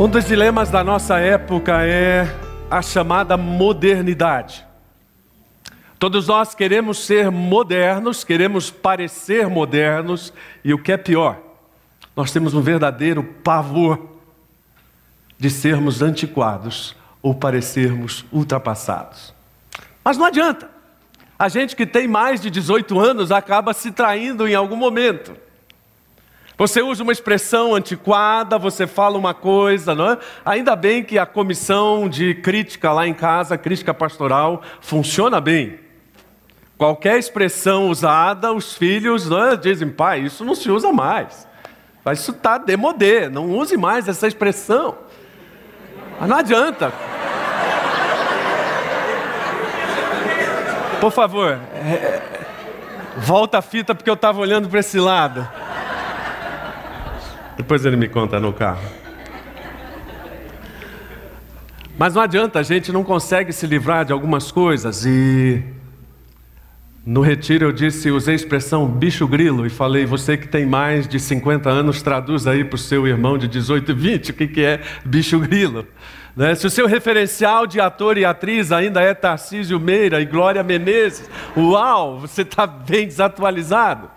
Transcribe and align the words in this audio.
Um 0.00 0.08
dos 0.08 0.24
dilemas 0.24 0.70
da 0.70 0.82
nossa 0.82 1.18
época 1.18 1.84
é 1.84 2.26
a 2.70 2.80
chamada 2.80 3.36
modernidade. 3.36 4.64
Todos 5.98 6.26
nós 6.26 6.54
queremos 6.54 7.00
ser 7.00 7.30
modernos, 7.30 8.24
queremos 8.24 8.70
parecer 8.70 9.46
modernos, 9.46 10.32
e 10.64 10.72
o 10.72 10.82
que 10.82 10.92
é 10.92 10.96
pior, 10.96 11.38
nós 12.16 12.32
temos 12.32 12.54
um 12.54 12.62
verdadeiro 12.62 13.22
pavor 13.22 14.08
de 15.38 15.50
sermos 15.50 16.00
antiquados 16.00 16.96
ou 17.20 17.34
parecermos 17.34 18.24
ultrapassados. 18.32 19.34
Mas 20.02 20.16
não 20.16 20.24
adianta. 20.24 20.70
A 21.38 21.50
gente 21.50 21.76
que 21.76 21.84
tem 21.84 22.08
mais 22.08 22.40
de 22.40 22.48
18 22.48 22.98
anos 22.98 23.30
acaba 23.30 23.74
se 23.74 23.92
traindo 23.92 24.48
em 24.48 24.54
algum 24.54 24.76
momento. 24.76 25.36
Você 26.60 26.82
usa 26.82 27.02
uma 27.02 27.10
expressão 27.10 27.74
antiquada, 27.74 28.58
você 28.58 28.86
fala 28.86 29.16
uma 29.16 29.32
coisa, 29.32 29.94
não 29.94 30.10
é? 30.10 30.18
Ainda 30.44 30.76
bem 30.76 31.02
que 31.02 31.18
a 31.18 31.24
comissão 31.24 32.06
de 32.06 32.34
crítica 32.34 32.92
lá 32.92 33.06
em 33.06 33.14
casa, 33.14 33.56
crítica 33.56 33.94
pastoral, 33.94 34.60
funciona 34.78 35.40
bem. 35.40 35.80
Qualquer 36.76 37.18
expressão 37.18 37.88
usada, 37.88 38.52
os 38.52 38.74
filhos 38.74 39.30
é? 39.32 39.56
dizem, 39.56 39.88
pai, 39.88 40.20
isso 40.20 40.44
não 40.44 40.54
se 40.54 40.70
usa 40.70 40.92
mais. 40.92 41.48
Mas 42.04 42.18
isso 42.20 42.32
está 42.32 42.58
demodê, 42.58 43.30
não 43.30 43.48
use 43.52 43.78
mais 43.78 44.06
essa 44.06 44.28
expressão. 44.28 44.98
Mas 46.20 46.28
não 46.28 46.36
adianta. 46.36 46.92
Por 51.00 51.10
favor, 51.10 51.58
é... 51.72 52.20
volta 53.16 53.56
a 53.56 53.62
fita 53.62 53.94
porque 53.94 54.10
eu 54.10 54.14
estava 54.14 54.38
olhando 54.38 54.68
para 54.68 54.80
esse 54.80 55.00
lado. 55.00 55.48
Depois 57.60 57.84
ele 57.84 57.96
me 57.96 58.08
conta 58.08 58.40
no 58.40 58.54
carro. 58.54 58.80
Mas 61.98 62.14
não 62.14 62.22
adianta, 62.22 62.58
a 62.58 62.62
gente 62.62 62.90
não 62.90 63.04
consegue 63.04 63.52
se 63.52 63.66
livrar 63.66 64.06
de 64.06 64.14
algumas 64.14 64.50
coisas 64.50 65.04
e 65.04 65.62
no 67.04 67.20
retiro 67.20 67.66
eu 67.66 67.72
disse, 67.72 68.10
usei 68.10 68.32
a 68.32 68.36
expressão 68.36 68.86
bicho 68.86 69.28
grilo 69.28 69.66
e 69.66 69.68
falei, 69.68 70.06
você 70.06 70.38
que 70.38 70.48
tem 70.48 70.64
mais 70.64 71.06
de 71.06 71.20
50 71.20 71.68
anos, 71.68 72.00
traduz 72.00 72.46
aí 72.46 72.64
para 72.64 72.76
o 72.76 72.78
seu 72.78 73.06
irmão 73.06 73.36
de 73.36 73.46
18 73.46 73.90
e 73.90 73.94
20 73.94 74.30
o 74.30 74.34
que, 74.34 74.48
que 74.48 74.62
é 74.62 74.80
bicho 75.04 75.38
grilo. 75.38 75.86
Né? 76.34 76.54
Se 76.54 76.66
o 76.66 76.70
seu 76.70 76.86
referencial 76.86 77.66
de 77.66 77.78
ator 77.78 78.16
e 78.16 78.24
atriz 78.24 78.72
ainda 78.72 79.02
é 79.02 79.12
Tarcísio 79.12 79.78
Meira 79.78 80.18
e 80.18 80.24
Glória 80.24 80.62
Menezes, 80.62 81.28
uau, 81.54 82.20
você 82.20 82.40
está 82.40 82.66
bem 82.66 83.06
desatualizado. 83.06 84.08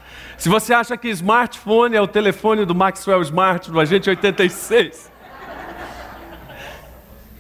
Se 0.44 0.50
você 0.50 0.74
acha 0.74 0.98
que 0.98 1.08
smartphone 1.08 1.96
é 1.96 2.02
o 2.02 2.06
telefone 2.06 2.66
do 2.66 2.76
Maxwell 2.76 3.22
Smart, 3.22 3.72
do 3.72 3.80
Agente 3.80 4.10
86, 4.10 5.10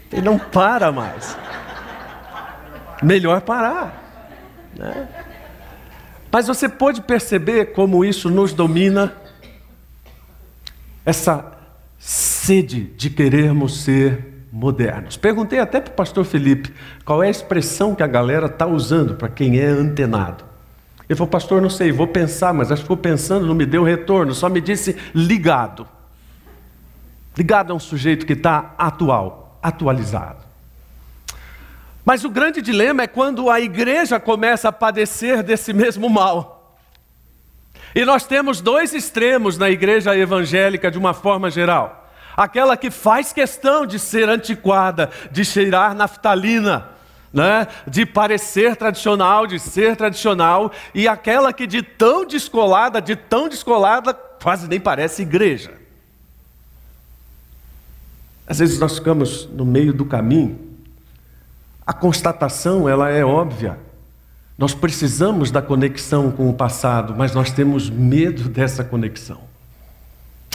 ele 0.09 0.21
não 0.21 0.39
para 0.39 0.89
mais. 0.89 1.37
Melhor 3.01 3.41
parar. 3.41 4.71
Né? 4.73 5.09
Mas 6.31 6.47
você 6.47 6.69
pode 6.69 7.01
perceber 7.01 7.73
como 7.73 8.05
isso 8.05 8.29
nos 8.29 8.53
domina, 8.53 9.13
essa 11.05 11.57
sede 11.99 12.83
de 12.83 13.09
querermos 13.09 13.83
ser 13.83 14.45
modernos. 14.49 15.17
Perguntei 15.17 15.59
até 15.59 15.81
para 15.81 15.91
o 15.91 15.95
pastor 15.95 16.23
Felipe 16.23 16.73
qual 17.03 17.21
é 17.21 17.27
a 17.27 17.31
expressão 17.31 17.95
que 17.95 18.01
a 18.01 18.07
galera 18.07 18.45
está 18.45 18.65
usando 18.65 19.15
para 19.15 19.27
quem 19.27 19.59
é 19.59 19.65
antenado. 19.65 20.52
Ele 21.13 21.17
falou, 21.19 21.29
pastor, 21.29 21.61
não 21.61 21.69
sei, 21.69 21.91
vou 21.91 22.07
pensar, 22.07 22.51
mas 22.55 22.71
acho 22.71 22.81
que 22.81 22.85
ficou 22.85 22.97
pensando, 22.97 23.45
não 23.45 23.53
me 23.53 23.67
deu 23.67 23.83
retorno, 23.83 24.33
só 24.33 24.49
me 24.49 24.59
disse 24.59 24.97
ligado. 25.13 25.87
Ligado 27.37 27.71
é 27.71 27.75
um 27.75 27.79
sujeito 27.79 28.25
que 28.25 28.33
está 28.33 28.73
atual, 28.79 29.59
atualizado. 29.61 30.43
Mas 32.03 32.23
o 32.23 32.31
grande 32.31 32.63
dilema 32.63 33.03
é 33.03 33.07
quando 33.07 33.47
a 33.47 33.61
igreja 33.61 34.19
começa 34.19 34.69
a 34.69 34.71
padecer 34.71 35.43
desse 35.43 35.71
mesmo 35.71 36.09
mal. 36.09 36.79
E 37.93 38.03
nós 38.05 38.25
temos 38.25 38.59
dois 38.59 38.91
extremos 38.91 39.55
na 39.55 39.69
igreja 39.69 40.17
evangélica 40.17 40.89
de 40.89 40.97
uma 40.97 41.13
forma 41.13 41.51
geral. 41.51 42.09
Aquela 42.35 42.75
que 42.75 42.89
faz 42.89 43.31
questão 43.31 43.85
de 43.85 43.99
ser 43.99 44.27
antiquada, 44.29 45.11
de 45.29 45.45
cheirar 45.45 45.93
naftalina, 45.93 46.89
né? 47.33 47.67
de 47.87 48.05
parecer 48.05 48.75
tradicional, 48.75 49.47
de 49.47 49.59
ser 49.59 49.95
tradicional, 49.95 50.71
e 50.93 51.07
aquela 51.07 51.51
que 51.51 51.65
de 51.65 51.81
tão 51.81 52.25
descolada, 52.25 53.01
de 53.01 53.15
tão 53.15 53.49
descolada, 53.49 54.13
quase 54.13 54.67
nem 54.67 54.79
parece 54.79 55.23
igreja. 55.23 55.73
Às 58.45 58.59
vezes 58.59 58.77
nós 58.77 58.95
ficamos 58.95 59.47
no 59.47 59.65
meio 59.65 59.93
do 59.93 60.05
caminho. 60.05 60.59
A 61.85 61.93
constatação, 61.93 62.87
ela 62.87 63.09
é 63.09 63.25
óbvia. 63.25 63.79
Nós 64.57 64.75
precisamos 64.75 65.49
da 65.49 65.61
conexão 65.61 66.31
com 66.31 66.49
o 66.49 66.53
passado, 66.53 67.15
mas 67.17 67.33
nós 67.33 67.51
temos 67.51 67.89
medo 67.89 68.47
dessa 68.47 68.83
conexão. 68.83 69.52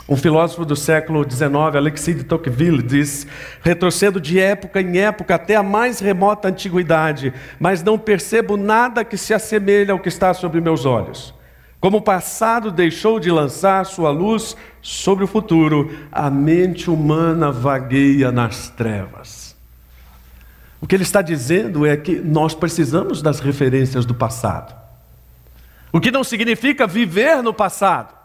Um 0.09 0.17
filósofo 0.17 0.65
do 0.65 0.75
século 0.75 1.23
XIX, 1.23 1.53
Alexis 1.75 2.15
de 2.15 2.23
Tocqueville, 2.23 2.81
diz: 2.81 3.27
retrocedo 3.61 4.19
de 4.19 4.39
época 4.39 4.81
em 4.81 4.97
época 4.97 5.35
até 5.35 5.55
a 5.55 5.61
mais 5.61 5.99
remota 5.99 6.47
antiguidade, 6.47 7.31
mas 7.59 7.83
não 7.83 7.99
percebo 7.99 8.57
nada 8.57 9.05
que 9.05 9.15
se 9.15 9.35
assemelhe 9.35 9.91
ao 9.91 9.99
que 9.99 10.09
está 10.09 10.33
sobre 10.33 10.59
meus 10.59 10.83
olhos. 10.83 11.31
Como 11.79 11.97
o 11.97 12.01
passado 12.01 12.71
deixou 12.71 13.19
de 13.19 13.29
lançar 13.29 13.85
sua 13.85 14.09
luz 14.09 14.57
sobre 14.81 15.25
o 15.25 15.27
futuro, 15.27 15.95
a 16.11 16.27
mente 16.31 16.89
humana 16.89 17.51
vagueia 17.51 18.31
nas 18.31 18.67
trevas. 18.67 19.55
O 20.81 20.87
que 20.87 20.95
ele 20.95 21.03
está 21.03 21.21
dizendo 21.21 21.85
é 21.85 21.95
que 21.95 22.15
nós 22.15 22.55
precisamos 22.55 23.21
das 23.21 23.39
referências 23.39 24.07
do 24.07 24.15
passado. 24.15 24.75
O 25.93 25.99
que 25.99 26.09
não 26.09 26.23
significa 26.23 26.87
viver 26.87 27.43
no 27.43 27.53
passado. 27.53 28.18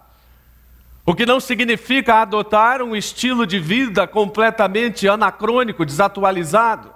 O 1.06 1.14
que 1.14 1.26
não 1.26 1.38
significa 1.38 2.22
adotar 2.22 2.80
um 2.80 2.96
estilo 2.96 3.46
de 3.46 3.58
vida 3.58 4.06
completamente 4.06 5.06
anacrônico, 5.06 5.84
desatualizado. 5.84 6.90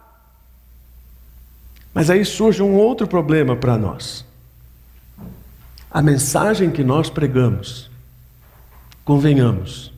Mas 1.93 2.09
aí 2.09 2.25
surge 2.25 2.63
um 2.63 2.75
outro 2.75 3.07
problema 3.07 3.55
para 3.55 3.77
nós. 3.77 4.25
A 5.91 6.01
mensagem 6.01 6.71
que 6.71 6.83
nós 6.83 7.11
pregamos, 7.11 7.91
convenhamos, 9.05 9.93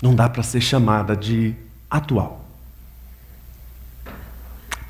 não 0.00 0.14
dá 0.14 0.28
para 0.28 0.42
ser 0.42 0.60
chamada 0.60 1.16
de 1.16 1.54
atual. 1.90 2.44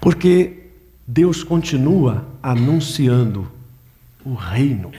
Porque 0.01 0.69
Deus 1.07 1.43
continua 1.43 2.27
anunciando 2.43 3.51
o 4.25 4.35
reino. 4.35 4.93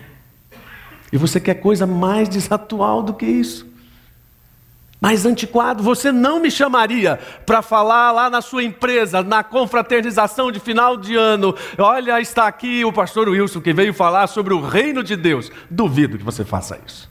E 1.12 1.18
você 1.18 1.40
quer 1.40 1.56
coisa 1.56 1.86
mais 1.86 2.28
desatual 2.28 3.02
do 3.02 3.14
que 3.14 3.26
isso? 3.26 3.66
Mais 5.00 5.26
antiquado, 5.26 5.84
você 5.84 6.12
não 6.12 6.40
me 6.40 6.50
chamaria 6.50 7.20
para 7.46 7.62
falar 7.62 8.12
lá 8.12 8.30
na 8.30 8.42
sua 8.42 8.64
empresa, 8.64 9.22
na 9.22 9.44
confraternização 9.44 10.52
de 10.52 10.60
final 10.60 10.98
de 10.98 11.16
ano. 11.16 11.56
Olha, 11.78 12.20
está 12.20 12.48
aqui 12.48 12.84
o 12.84 12.92
pastor 12.92 13.30
Wilson 13.30 13.62
que 13.62 13.74
veio 13.74 13.94
falar 13.94 14.26
sobre 14.26 14.56
o 14.56 14.62
reino 14.62 15.04
de 15.04 15.16
Deus. 15.16 15.52
Duvido 15.70 16.18
que 16.18 16.24
você 16.24 16.44
faça 16.44 16.80
isso. 16.86 17.10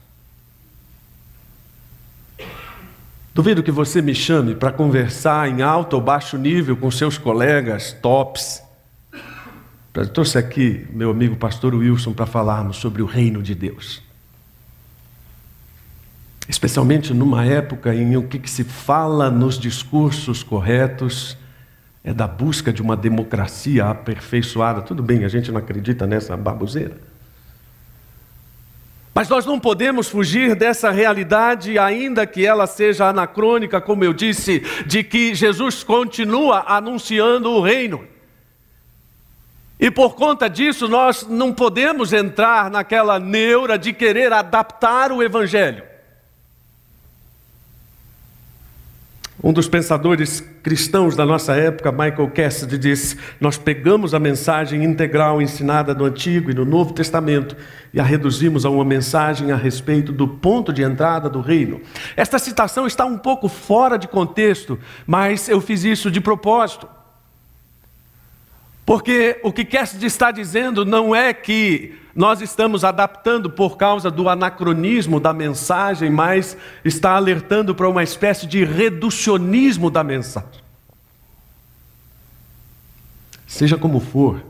Duvido 3.33 3.63
que 3.63 3.71
você 3.71 4.01
me 4.01 4.13
chame 4.13 4.53
para 4.53 4.71
conversar 4.71 5.47
em 5.47 5.61
alto 5.61 5.93
ou 5.93 6.01
baixo 6.01 6.37
nível 6.37 6.75
com 6.75 6.91
seus 6.91 7.17
colegas 7.17 7.93
tops 7.93 8.66
trouxe 10.05 10.37
aqui 10.37 10.85
meu 10.91 11.09
amigo 11.09 11.35
pastor 11.35 11.73
Wilson 11.73 12.13
para 12.13 12.25
falarmos 12.25 12.77
sobre 12.77 13.01
o 13.01 13.05
reino 13.05 13.41
de 13.41 13.55
Deus. 13.55 14.01
Especialmente 16.47 17.13
numa 17.13 17.45
época 17.45 17.93
em 17.93 18.09
que 18.27 18.37
o 18.37 18.39
que 18.39 18.49
se 18.49 18.63
fala 18.63 19.29
nos 19.29 19.59
discursos 19.59 20.43
corretos 20.43 21.37
é 22.03 22.13
da 22.13 22.27
busca 22.27 22.71
de 22.71 22.81
uma 22.81 22.95
democracia 22.95 23.85
aperfeiçoada. 23.85 24.81
Tudo 24.81 25.03
bem, 25.03 25.25
a 25.25 25.27
gente 25.27 25.51
não 25.51 25.59
acredita 25.59 26.07
nessa 26.07 26.37
baboseira. 26.37 26.97
Mas 29.13 29.27
nós 29.27 29.45
não 29.45 29.59
podemos 29.59 30.07
fugir 30.07 30.55
dessa 30.55 30.91
realidade, 30.91 31.79
ainda 31.79 32.25
que 32.27 32.45
ela 32.45 32.67
seja 32.67 33.09
anacrônica, 33.09 33.81
como 33.81 34.03
eu 34.03 34.13
disse, 34.13 34.59
de 34.85 35.03
que 35.03 35.33
Jesus 35.33 35.83
continua 35.83 36.63
anunciando 36.67 37.49
o 37.49 37.61
reino. 37.61 38.05
E 39.79 39.91
por 39.91 40.15
conta 40.15 40.49
disso, 40.49 40.87
nós 40.87 41.25
não 41.27 41.53
podemos 41.53 42.11
entrar 42.11 42.69
naquela 42.71 43.19
neura 43.19 43.77
de 43.77 43.93
querer 43.93 44.33
adaptar 44.33 45.11
o 45.11 45.21
Evangelho. 45.21 45.83
Um 49.43 49.53
dos 49.53 49.69
pensadores 49.69 50.41
cristãos 50.63 51.15
da 51.15 51.23
nossa 51.23 51.55
época, 51.55 51.91
Michael 51.91 52.31
Cassidy, 52.31 52.75
disse: 52.75 53.15
Nós 53.39 53.55
pegamos 53.55 54.15
a 54.15 54.19
mensagem 54.19 54.83
integral 54.83 55.39
ensinada 55.39 55.93
no 55.93 56.05
Antigo 56.05 56.49
e 56.49 56.55
no 56.55 56.65
Novo 56.65 56.91
Testamento 56.91 57.55
e 57.93 57.99
a 57.99 58.03
reduzimos 58.03 58.65
a 58.65 58.69
uma 58.71 58.83
mensagem 58.83 59.51
a 59.51 59.55
respeito 59.55 60.11
do 60.11 60.27
ponto 60.27 60.73
de 60.73 60.81
entrada 60.81 61.29
do 61.29 61.39
reino. 61.39 61.79
Esta 62.15 62.39
citação 62.39 62.87
está 62.87 63.05
um 63.05 63.17
pouco 63.17 63.47
fora 63.47 63.95
de 63.95 64.07
contexto, 64.07 64.79
mas 65.05 65.47
eu 65.47 65.61
fiz 65.61 65.83
isso 65.83 66.09
de 66.09 66.19
propósito. 66.19 66.96
Porque 68.87 69.37
o 69.43 69.51
que 69.51 69.65
Cassidy 69.65 70.05
está 70.05 70.31
dizendo 70.31 70.85
não 70.85 71.13
é 71.13 71.33
que 71.33 71.99
nós 72.15 72.39
estamos 72.39 72.85
adaptando 72.85 73.49
por 73.49 73.75
causa 73.75 74.09
do 74.09 74.29
anacronismo 74.29 75.19
da 75.19 75.33
mensagem, 75.33 76.09
mas 76.09 76.55
está 76.85 77.11
alertando 77.11 77.75
para 77.75 77.89
uma 77.89 78.01
espécie 78.01 78.47
de 78.47 78.63
reducionismo 78.63 79.91
da 79.91 80.05
mensagem. 80.05 80.61
Seja 83.45 83.77
como 83.77 83.99
for, 83.99 84.41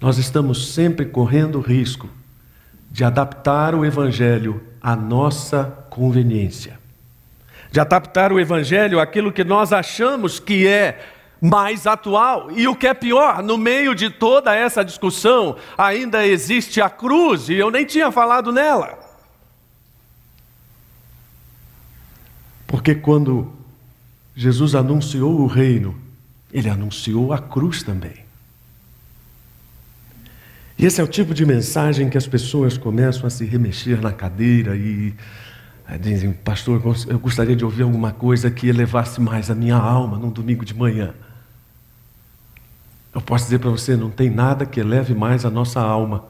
nós 0.00 0.16
estamos 0.16 0.72
sempre 0.72 1.04
correndo 1.04 1.58
o 1.58 1.62
risco 1.62 2.08
de 2.92 3.02
adaptar 3.02 3.74
o 3.74 3.84
Evangelho 3.84 4.62
à 4.80 4.94
nossa 4.94 5.64
conveniência, 5.90 6.78
de 7.72 7.80
adaptar 7.80 8.32
o 8.32 8.38
Evangelho 8.38 9.00
àquilo 9.00 9.32
que 9.32 9.42
nós 9.42 9.72
achamos 9.72 10.38
que 10.38 10.64
é 10.64 11.18
mais 11.40 11.86
atual. 11.86 12.50
E 12.50 12.68
o 12.68 12.76
que 12.76 12.86
é 12.86 12.94
pior, 12.94 13.42
no 13.42 13.56
meio 13.56 13.94
de 13.94 14.10
toda 14.10 14.54
essa 14.54 14.84
discussão, 14.84 15.56
ainda 15.78 16.26
existe 16.26 16.80
a 16.80 16.90
cruz, 16.90 17.48
e 17.48 17.54
eu 17.54 17.70
nem 17.70 17.84
tinha 17.84 18.12
falado 18.12 18.52
nela. 18.52 18.98
Porque 22.66 22.94
quando 22.94 23.52
Jesus 24.36 24.74
anunciou 24.74 25.40
o 25.40 25.46
reino, 25.46 25.98
ele 26.52 26.68
anunciou 26.68 27.32
a 27.32 27.38
cruz 27.38 27.82
também. 27.82 28.24
E 30.78 30.86
esse 30.86 31.00
é 31.00 31.04
o 31.04 31.08
tipo 31.08 31.34
de 31.34 31.44
mensagem 31.44 32.08
que 32.08 32.16
as 32.16 32.26
pessoas 32.26 32.78
começam 32.78 33.26
a 33.26 33.30
se 33.30 33.44
remexer 33.44 34.00
na 34.00 34.12
cadeira 34.12 34.74
e 34.76 35.14
eh, 35.86 35.98
dizem, 35.98 36.32
pastor, 36.32 36.80
eu 37.06 37.18
gostaria 37.18 37.54
de 37.54 37.64
ouvir 37.64 37.82
alguma 37.82 38.12
coisa 38.12 38.50
que 38.50 38.66
elevasse 38.66 39.20
mais 39.20 39.50
a 39.50 39.54
minha 39.54 39.76
alma 39.76 40.16
num 40.16 40.30
domingo 40.30 40.64
de 40.64 40.72
manhã. 40.72 41.12
Eu 43.20 43.24
posso 43.24 43.44
dizer 43.44 43.58
para 43.58 43.68
você: 43.68 43.96
não 43.96 44.10
tem 44.10 44.30
nada 44.30 44.64
que 44.64 44.80
eleve 44.80 45.14
mais 45.14 45.44
a 45.44 45.50
nossa 45.50 45.78
alma 45.78 46.24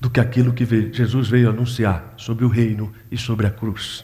do 0.00 0.08
que 0.08 0.18
aquilo 0.18 0.54
que 0.54 0.64
Jesus 0.92 1.28
veio 1.28 1.50
anunciar 1.50 2.14
sobre 2.16 2.44
o 2.46 2.48
reino 2.48 2.90
e 3.12 3.18
sobre 3.18 3.46
a 3.46 3.50
cruz. 3.50 4.02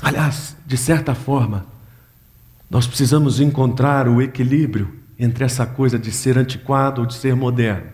Aliás, 0.00 0.56
de 0.66 0.76
certa 0.78 1.14
forma, 1.14 1.66
nós 2.70 2.86
precisamos 2.86 3.40
encontrar 3.40 4.08
o 4.08 4.22
equilíbrio 4.22 4.98
entre 5.18 5.44
essa 5.44 5.66
coisa 5.66 5.98
de 5.98 6.10
ser 6.10 6.38
antiquado 6.38 7.02
ou 7.02 7.06
de 7.06 7.14
ser 7.14 7.36
moderno 7.36 7.92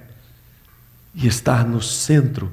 e 1.13 1.27
estar 1.27 1.67
no 1.67 1.83
centro 1.83 2.53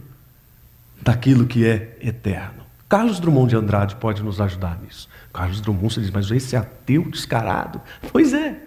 daquilo 1.00 1.46
que 1.46 1.64
é 1.64 1.96
eterno. 2.02 2.64
Carlos 2.90 3.20
Drummond 3.20 3.50
de 3.50 3.56
Andrade 3.56 3.96
pode 3.98 4.24
nos 4.24 4.42
ajudar 4.42 4.80
nisso. 4.82 5.08
Carlos 5.32 5.62
Drummond, 5.62 5.94
você 5.94 6.02
diz, 6.02 6.10
mas 6.10 6.32
esse 6.32 6.56
ateu 6.56 7.08
descarado. 7.12 7.80
Pois 8.12 8.34
é. 8.34 8.65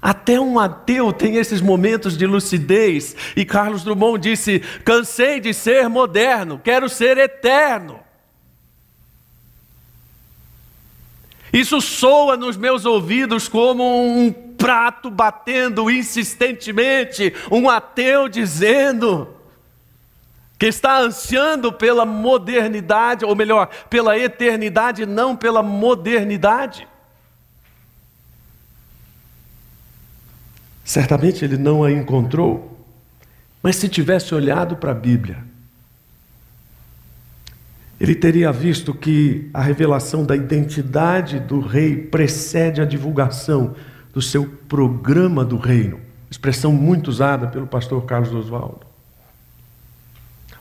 Até 0.00 0.38
um 0.38 0.58
ateu 0.58 1.12
tem 1.12 1.36
esses 1.36 1.60
momentos 1.60 2.16
de 2.16 2.26
lucidez. 2.26 3.16
E 3.34 3.44
Carlos 3.44 3.82
Drummond 3.82 4.20
disse: 4.20 4.60
cansei 4.84 5.40
de 5.40 5.52
ser 5.52 5.88
moderno, 5.88 6.60
quero 6.62 6.88
ser 6.88 7.18
eterno. 7.18 8.00
Isso 11.52 11.80
soa 11.80 12.36
nos 12.36 12.56
meus 12.56 12.84
ouvidos 12.84 13.48
como 13.48 13.82
um 13.82 14.30
prato 14.30 15.10
batendo 15.10 15.90
insistentemente, 15.90 17.32
um 17.50 17.70
ateu 17.70 18.28
dizendo 18.28 19.28
que 20.58 20.66
está 20.66 20.98
ansiando 20.98 21.72
pela 21.72 22.04
modernidade, 22.04 23.24
ou 23.24 23.34
melhor, 23.34 23.68
pela 23.90 24.18
eternidade, 24.18 25.04
não 25.06 25.36
pela 25.36 25.62
modernidade. 25.62 26.86
Certamente 30.86 31.44
ele 31.44 31.58
não 31.58 31.82
a 31.82 31.90
encontrou, 31.90 32.80
mas 33.60 33.74
se 33.74 33.88
tivesse 33.88 34.32
olhado 34.32 34.76
para 34.76 34.92
a 34.92 34.94
Bíblia, 34.94 35.38
ele 37.98 38.14
teria 38.14 38.52
visto 38.52 38.94
que 38.94 39.50
a 39.52 39.60
revelação 39.60 40.24
da 40.24 40.36
identidade 40.36 41.40
do 41.40 41.58
rei 41.58 41.96
precede 41.96 42.80
a 42.80 42.84
divulgação 42.84 43.74
do 44.14 44.22
seu 44.22 44.46
programa 44.68 45.44
do 45.44 45.56
reino, 45.56 45.98
expressão 46.30 46.72
muito 46.72 47.08
usada 47.08 47.48
pelo 47.48 47.66
pastor 47.66 48.04
Carlos 48.04 48.32
Oswaldo. 48.32 48.86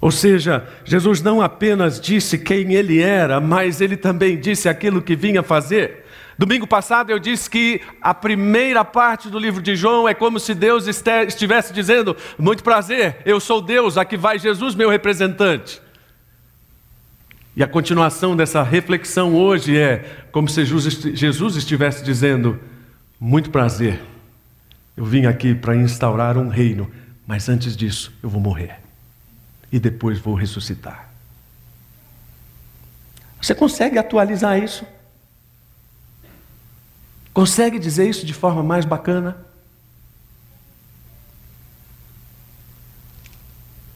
Ou 0.01 0.10
seja, 0.10 0.68
Jesus 0.83 1.22
não 1.22 1.39
apenas 1.39 2.00
disse 2.00 2.39
quem 2.39 2.74
ele 2.74 3.00
era, 3.00 3.39
mas 3.39 3.80
ele 3.80 3.95
também 3.95 4.39
disse 4.39 4.68
aquilo 4.68 5.04
que 5.04 5.16
vinha 5.16 5.44
fazer. 5.44 6.04
Domingo 6.37 6.67
passado 6.67 7.11
eu 7.11 7.19
disse 7.19 7.49
que 7.49 7.81
a 8.01 8.13
primeira 8.13 8.83
parte 8.83 9.29
do 9.29 9.39
livro 9.39 9.61
de 9.61 9.75
João 9.75 10.07
é 10.07 10.13
como 10.13 10.39
se 10.39 10.53
Deus 10.53 10.85
estivesse 10.87 11.73
dizendo: 11.73 12.15
Muito 12.37 12.63
prazer, 12.63 13.17
eu 13.25 13.39
sou 13.39 13.61
Deus, 13.61 13.97
aqui 13.97 14.17
vai 14.17 14.37
Jesus, 14.37 14.75
meu 14.75 14.89
representante. 14.89 15.81
E 17.55 17.63
a 17.63 17.67
continuação 17.67 18.35
dessa 18.35 18.61
reflexão 18.61 19.33
hoje 19.33 19.77
é 19.77 20.25
como 20.31 20.49
se 20.49 20.65
Jesus 20.65 21.55
estivesse 21.55 22.03
dizendo: 22.03 22.59
Muito 23.17 23.49
prazer, 23.49 24.01
eu 24.97 25.05
vim 25.05 25.25
aqui 25.25 25.55
para 25.55 25.73
instaurar 25.73 26.38
um 26.38 26.49
reino, 26.49 26.91
mas 27.25 27.47
antes 27.47 27.77
disso 27.77 28.13
eu 28.21 28.29
vou 28.29 28.41
morrer 28.41 28.79
e 29.71 29.79
depois 29.79 30.19
vou 30.19 30.35
ressuscitar. 30.35 31.09
Você 33.41 33.55
consegue 33.55 33.97
atualizar 33.97 34.61
isso? 34.61 34.85
Consegue 37.35 37.77
dizer 37.77 38.09
isso 38.09 38.25
de 38.25 38.33
forma 38.33 38.63
mais 38.63 38.85
bacana? 38.85 39.35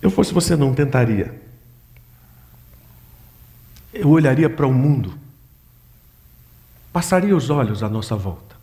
Eu 0.01 0.11
fosse 0.11 0.33
você, 0.33 0.57
não 0.57 0.73
tentaria. 0.73 1.41
Eu 3.93 4.09
olharia 4.09 4.49
para 4.49 4.67
o 4.67 4.73
mundo, 4.73 5.17
passaria 6.91 7.33
os 7.33 7.49
olhos 7.49 7.81
à 7.81 7.87
nossa 7.87 8.13
volta, 8.13 8.57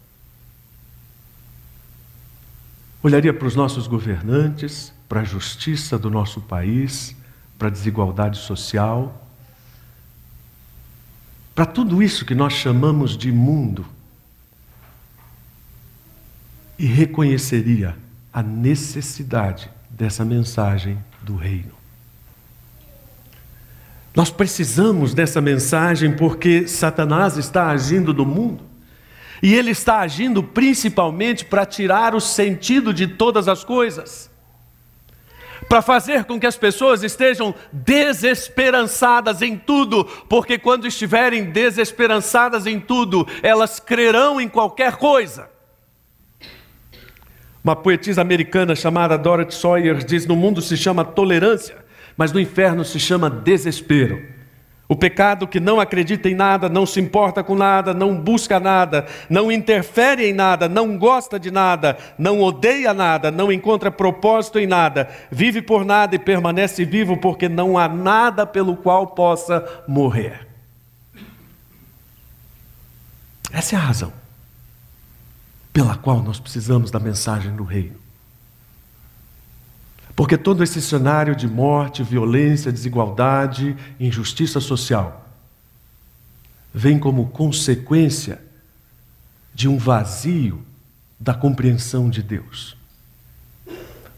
olharia 3.03 3.33
para 3.33 3.49
os 3.49 3.57
nossos 3.57 3.87
governantes, 3.87 4.93
para 5.09 5.23
a 5.23 5.25
justiça 5.25 5.99
do 5.99 6.11
nosso 6.11 6.43
país, 6.43 7.17
para 7.59 7.69
a 7.69 7.71
desigualdade 7.71 8.41
social, 8.41 9.27
para 11.55 11.65
tudo 11.65 12.03
isso 12.03 12.27
que 12.27 12.35
nós 12.35 12.53
chamamos 12.53 13.17
de 13.17 13.33
mundo 13.33 13.96
e 16.79 16.87
reconheceria 16.87 17.97
a 18.33 18.43
necessidade 18.43 19.71
dessa 19.89 20.25
mensagem 20.25 20.99
do 21.23 21.37
reino. 21.37 21.73
Nós 24.15 24.31
precisamos 24.31 25.13
dessa 25.13 25.43
mensagem 25.43 26.17
porque 26.17 26.67
Satanás 26.67 27.37
está 27.37 27.69
agindo 27.69 28.15
no 28.15 28.25
mundo. 28.25 28.65
E 29.43 29.55
ele 29.55 29.71
está 29.71 30.01
agindo 30.01 30.43
principalmente 30.43 31.45
para 31.45 31.67
tirar 31.67 32.15
o 32.15 32.21
sentido 32.21 32.95
de 32.95 33.07
todas 33.07 33.49
as 33.49 33.63
coisas. 33.63 34.31
Para 35.69 35.83
fazer 35.83 36.25
com 36.25 36.41
que 36.41 36.47
as 36.47 36.57
pessoas 36.57 37.03
estejam 37.03 37.55
desesperançadas 37.73 39.43
em 39.43 39.57
tudo, 39.59 40.05
porque 40.29 40.59
quando 40.59 40.87
estiverem 40.87 41.51
desesperançadas 41.51 42.67
em 42.67 42.81
tudo, 42.81 43.27
elas 43.43 43.79
crerão 43.79 44.41
em 44.41 44.49
qualquer 44.49 44.97
coisa. 44.97 45.51
Uma 47.67 47.75
poetisa 47.75 48.21
americana 48.21 48.77
chamada 48.77 49.19
Dorothy 49.19 49.53
Sawyer 49.53 49.97
diz: 49.97 50.25
No 50.25 50.37
mundo 50.37 50.63
se 50.63 50.77
chama 50.77 51.05
tolerância, 51.05 51.75
mas 52.17 52.31
no 52.31 52.39
inferno 52.39 52.85
se 52.85 53.01
chama 53.01 53.29
desespero. 53.29 54.23
O 54.87 54.95
pecado 54.95 55.49
que 55.49 55.59
não 55.59 55.81
acredita 55.81 56.29
em 56.29 56.35
nada, 56.37 56.69
não 56.69 56.87
se 56.87 57.01
importa 57.01 57.43
com 57.43 57.57
nada, 57.57 57.93
não 57.93 58.15
busca 58.15 58.61
nada, 58.61 59.07
não 59.29 59.51
interfere 59.51 60.27
em 60.27 60.33
nada, 60.33 60.69
não 60.69 60.97
gosta 60.97 61.41
de 61.41 61.51
nada, 61.51 61.99
não 62.17 62.41
odeia 62.41 62.95
nada, 62.95 63.33
não 63.33 63.51
encontra 63.51 63.91
propósito 63.91 64.61
em 64.61 64.67
nada, 64.69 65.09
vive 65.29 65.61
por 65.61 65.85
nada 65.85 66.15
e 66.15 66.21
permanece 66.21 66.85
vivo 66.85 67.17
porque 67.17 67.49
não 67.49 67.77
há 67.77 67.89
nada 67.89 68.47
pelo 68.47 68.77
qual 68.77 69.09
possa 69.09 69.83
morrer. 69.89 70.47
Essa 73.53 73.75
é 73.75 73.79
a 73.81 73.83
razão 73.83 74.26
pela 75.77 75.95
qual 75.95 76.23
nós 76.23 76.41
precisamos 76.41 76.91
da 76.91 76.99
mensagem 76.99 77.55
do 77.55 77.63
reino. 77.63 77.97
Porque 80.17 80.39
todo 80.39 80.65
esse 80.65 80.81
cenário 80.81 81.37
de 81.37 81.47
morte, 81.47 82.03
violência, 82.03 82.73
desigualdade, 82.73 83.77
injustiça 84.01 84.59
social 84.59 85.29
vem 86.73 86.99
como 86.99 87.29
consequência 87.29 88.41
de 89.55 89.69
um 89.69 89.77
vazio 89.77 90.63
da 91.21 91.35
compreensão 91.35 92.09
de 92.09 92.23
Deus. 92.23 92.75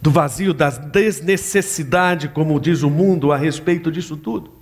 Do 0.01 0.13
vazio 0.13 0.55
da 0.55 0.71
desnecessidade, 0.71 2.29
como 2.29 2.61
diz 2.61 2.83
o 2.83 2.89
mundo, 2.89 3.33
a 3.33 3.37
respeito 3.37 3.91
disso 3.91 4.17
tudo. 4.17 4.58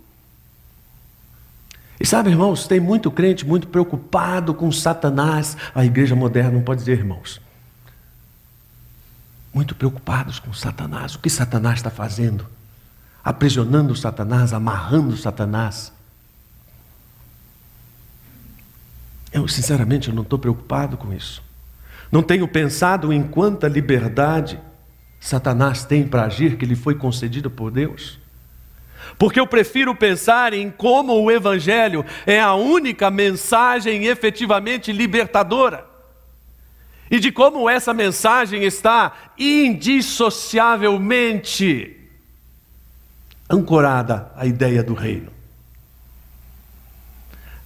E 1.98 2.06
sabe, 2.06 2.30
irmãos, 2.30 2.66
tem 2.66 2.78
muito 2.78 3.10
crente 3.10 3.46
muito 3.46 3.68
preocupado 3.68 4.54
com 4.54 4.70
Satanás. 4.70 5.56
A 5.74 5.84
igreja 5.84 6.14
moderna 6.14 6.52
não 6.52 6.62
pode 6.62 6.80
dizer, 6.80 6.98
irmãos. 6.98 7.40
Muito 9.52 9.74
preocupados 9.74 10.38
com 10.38 10.52
Satanás. 10.52 11.14
O 11.14 11.18
que 11.18 11.30
Satanás 11.30 11.78
está 11.78 11.90
fazendo? 11.90 12.46
Aprisionando 13.24 13.96
Satanás, 13.96 14.52
amarrando 14.52 15.16
Satanás. 15.16 15.92
Eu, 19.32 19.48
sinceramente, 19.48 20.08
eu 20.08 20.14
não 20.14 20.22
estou 20.22 20.38
preocupado 20.38 20.96
com 20.96 21.12
isso. 21.12 21.42
Não 22.12 22.22
tenho 22.22 22.46
pensado 22.46 23.12
em 23.12 23.22
quanta 23.22 23.66
liberdade 23.66 24.60
Satanás 25.20 25.84
tem 25.84 26.06
para 26.06 26.24
agir 26.24 26.56
que 26.56 26.64
lhe 26.64 26.76
foi 26.76 26.94
concedida 26.94 27.50
por 27.50 27.70
Deus. 27.70 28.18
Porque 29.18 29.40
eu 29.40 29.46
prefiro 29.46 29.94
pensar 29.94 30.52
em 30.52 30.70
como 30.70 31.14
o 31.14 31.30
Evangelho 31.30 32.04
é 32.26 32.38
a 32.40 32.52
única 32.54 33.10
mensagem 33.10 34.04
efetivamente 34.06 34.92
libertadora. 34.92 35.86
E 37.10 37.18
de 37.18 37.32
como 37.32 37.70
essa 37.70 37.94
mensagem 37.94 38.64
está 38.64 39.12
indissociavelmente 39.38 41.96
ancorada 43.48 44.32
à 44.34 44.44
ideia 44.44 44.82
do 44.82 44.92
reino. 44.92 45.36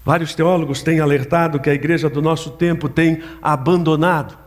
Vários 0.04 0.34
teólogos 0.34 0.82
têm 0.82 1.00
alertado 1.00 1.60
que 1.60 1.70
a 1.70 1.74
igreja 1.74 2.08
do 2.08 2.22
nosso 2.22 2.52
tempo 2.52 2.88
tem 2.88 3.22
abandonado 3.40 4.38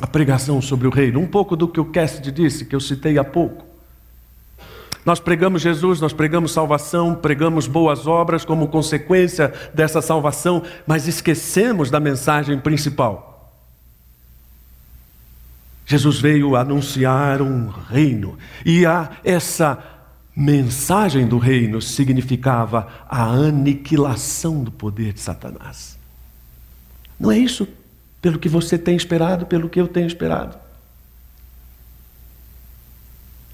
a 0.00 0.06
pregação 0.06 0.60
sobre 0.60 0.86
o 0.86 0.90
reino. 0.90 1.20
Um 1.20 1.26
pouco 1.26 1.56
do 1.56 1.68
que 1.68 1.80
o 1.80 1.86
Cassidy 1.86 2.30
disse, 2.30 2.64
que 2.64 2.74
eu 2.74 2.80
citei 2.80 3.18
há 3.18 3.24
pouco. 3.24 3.64
Nós 5.06 5.20
pregamos 5.20 5.62
Jesus, 5.62 6.00
nós 6.00 6.12
pregamos 6.12 6.50
salvação, 6.50 7.14
pregamos 7.14 7.68
boas 7.68 8.08
obras 8.08 8.44
como 8.44 8.66
consequência 8.66 9.54
dessa 9.72 10.02
salvação, 10.02 10.64
mas 10.84 11.06
esquecemos 11.06 11.92
da 11.92 12.00
mensagem 12.00 12.58
principal. 12.58 13.52
Jesus 15.86 16.18
veio 16.18 16.56
anunciar 16.56 17.40
um 17.40 17.68
reino, 17.68 18.36
e 18.64 18.84
a 18.84 19.08
essa 19.22 19.78
mensagem 20.36 21.24
do 21.24 21.38
reino 21.38 21.80
significava 21.80 22.88
a 23.08 23.22
aniquilação 23.26 24.64
do 24.64 24.72
poder 24.72 25.12
de 25.12 25.20
Satanás. 25.20 25.96
Não 27.18 27.30
é 27.30 27.38
isso 27.38 27.68
pelo 28.20 28.40
que 28.40 28.48
você 28.48 28.76
tem 28.76 28.96
esperado, 28.96 29.46
pelo 29.46 29.68
que 29.68 29.80
eu 29.80 29.86
tenho 29.86 30.08
esperado. 30.08 30.65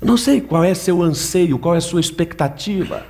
Não 0.02 0.16
sei 0.16 0.40
qual 0.40 0.64
é 0.64 0.74
seu 0.74 1.00
anseio, 1.00 1.58
qual 1.58 1.76
é 1.76 1.80
sua 1.80 2.00
expectativa. 2.00 3.06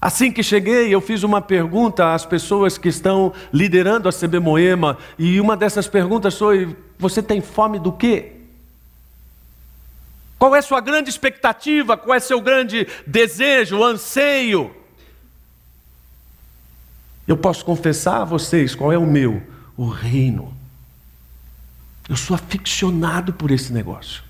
Assim 0.00 0.32
que 0.32 0.42
cheguei, 0.42 0.94
eu 0.94 1.00
fiz 1.00 1.22
uma 1.22 1.42
pergunta 1.42 2.14
às 2.14 2.24
pessoas 2.24 2.78
que 2.78 2.88
estão 2.88 3.32
liderando 3.52 4.08
a 4.08 4.12
CB 4.12 4.38
Moema, 4.38 4.96
e 5.18 5.40
uma 5.40 5.56
dessas 5.56 5.86
perguntas 5.86 6.38
foi: 6.38 6.74
Você 6.98 7.22
tem 7.22 7.40
fome 7.42 7.78
do 7.78 7.92
quê? 7.92 8.32
Qual 10.38 10.54
é 10.54 10.62
sua 10.62 10.80
grande 10.80 11.10
expectativa? 11.10 11.96
Qual 11.96 12.16
é 12.16 12.20
seu 12.20 12.40
grande 12.40 12.86
desejo, 13.06 13.82
anseio? 13.82 14.74
Eu 17.26 17.36
posso 17.36 17.64
confessar 17.64 18.22
a 18.22 18.24
vocês 18.24 18.74
qual 18.74 18.92
é 18.92 18.96
o 18.96 19.04
meu: 19.04 19.42
o 19.76 19.88
reino. 19.88 20.56
Eu 22.08 22.16
sou 22.16 22.34
aficionado 22.34 23.34
por 23.34 23.50
esse 23.50 23.72
negócio. 23.72 24.27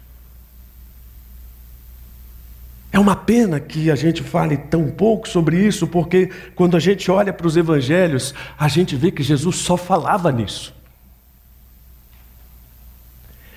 É 2.90 2.98
uma 2.98 3.14
pena 3.14 3.60
que 3.60 3.90
a 3.90 3.94
gente 3.94 4.22
fale 4.22 4.56
tão 4.56 4.90
pouco 4.90 5.28
sobre 5.28 5.58
isso, 5.58 5.86
porque 5.86 6.30
quando 6.54 6.76
a 6.76 6.80
gente 6.80 7.10
olha 7.10 7.32
para 7.32 7.46
os 7.46 7.56
evangelhos, 7.56 8.34
a 8.58 8.66
gente 8.66 8.96
vê 8.96 9.10
que 9.10 9.22
Jesus 9.22 9.56
só 9.56 9.76
falava 9.76 10.32
nisso. 10.32 10.74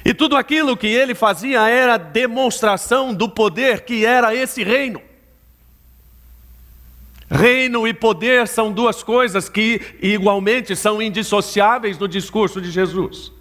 E 0.03 0.13
tudo 0.13 0.35
aquilo 0.35 0.75
que 0.75 0.87
ele 0.87 1.15
fazia 1.15 1.69
era 1.69 1.97
demonstração 1.97 3.13
do 3.13 3.29
poder 3.29 3.81
que 3.81 4.05
era 4.05 4.35
esse 4.35 4.63
reino. 4.63 5.01
Reino 7.29 7.87
e 7.87 7.93
poder 7.93 8.45
são 8.47 8.73
duas 8.73 9.03
coisas 9.03 9.47
que 9.47 9.79
igualmente 10.01 10.75
são 10.75 11.01
indissociáveis 11.01 11.97
no 11.97 12.07
discurso 12.07 12.59
de 12.59 12.69
Jesus. 12.69 13.31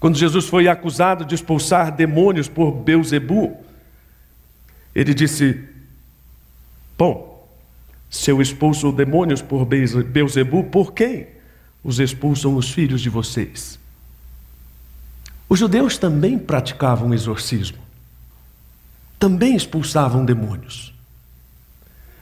Quando 0.00 0.16
Jesus 0.16 0.46
foi 0.46 0.68
acusado 0.68 1.24
de 1.24 1.34
expulsar 1.34 1.94
demônios 1.94 2.48
por 2.48 2.70
Beuzebu, 2.70 3.65
ele 4.96 5.12
disse: 5.12 5.62
Bom, 6.96 7.46
se 8.08 8.30
eu 8.30 8.40
expulso 8.40 8.90
demônios 8.90 9.42
por 9.42 9.66
Beuzebu, 9.66 10.64
por 10.64 10.94
quem 10.94 11.26
os 11.84 12.00
expulsam 12.00 12.56
os 12.56 12.70
filhos 12.70 13.02
de 13.02 13.10
vocês? 13.10 13.78
Os 15.50 15.58
judeus 15.58 15.98
também 15.98 16.38
praticavam 16.38 17.12
exorcismo, 17.12 17.76
também 19.18 19.54
expulsavam 19.54 20.24
demônios. 20.24 20.94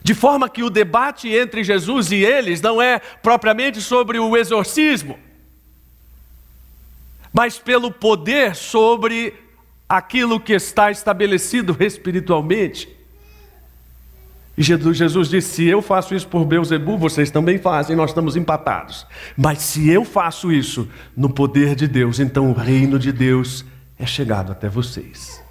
De 0.03 0.13
forma 0.13 0.49
que 0.49 0.65
o 0.65 0.69
debate 0.69 1.29
entre 1.29 1.63
Jesus 1.63 2.11
e 2.11 2.17
eles 2.17 2.61
não 2.61 2.83
é 2.83 2.99
propriamente 2.99 3.81
sobre 3.81 4.19
o 4.19 4.37
exorcismo, 4.37 5.17
mas 7.33 7.57
pelo 7.57 7.93
poder 7.93 8.57
sobre 8.57 9.44
aquilo 9.89 10.41
que 10.41 10.53
está 10.53 10.91
estabelecido 10.91 11.77
espiritualmente. 11.81 12.89
E 14.57 14.63
Jesus 14.63 15.29
disse: 15.29 15.49
se 15.49 15.65
eu 15.65 15.83
faço 15.83 16.15
isso 16.15 16.29
por 16.29 16.45
Beuzebu, 16.45 16.97
vocês 16.97 17.31
também 17.31 17.59
fazem, 17.59 17.97
nós 17.97 18.11
estamos 18.11 18.37
empatados. 18.37 19.07
Mas 19.37 19.59
se 19.59 19.89
eu 19.89 20.05
faço 20.05 20.53
isso 20.53 20.89
no 21.17 21.29
poder 21.29 21.75
de 21.75 21.89
Deus, 21.89 22.21
então 22.21 22.51
o 22.51 22.55
reino 22.55 22.99
de 22.99 23.13
Deus 23.13 23.65
é 23.99 24.07
chegado 24.07 24.53
até 24.53 24.69
vocês. 24.69 25.43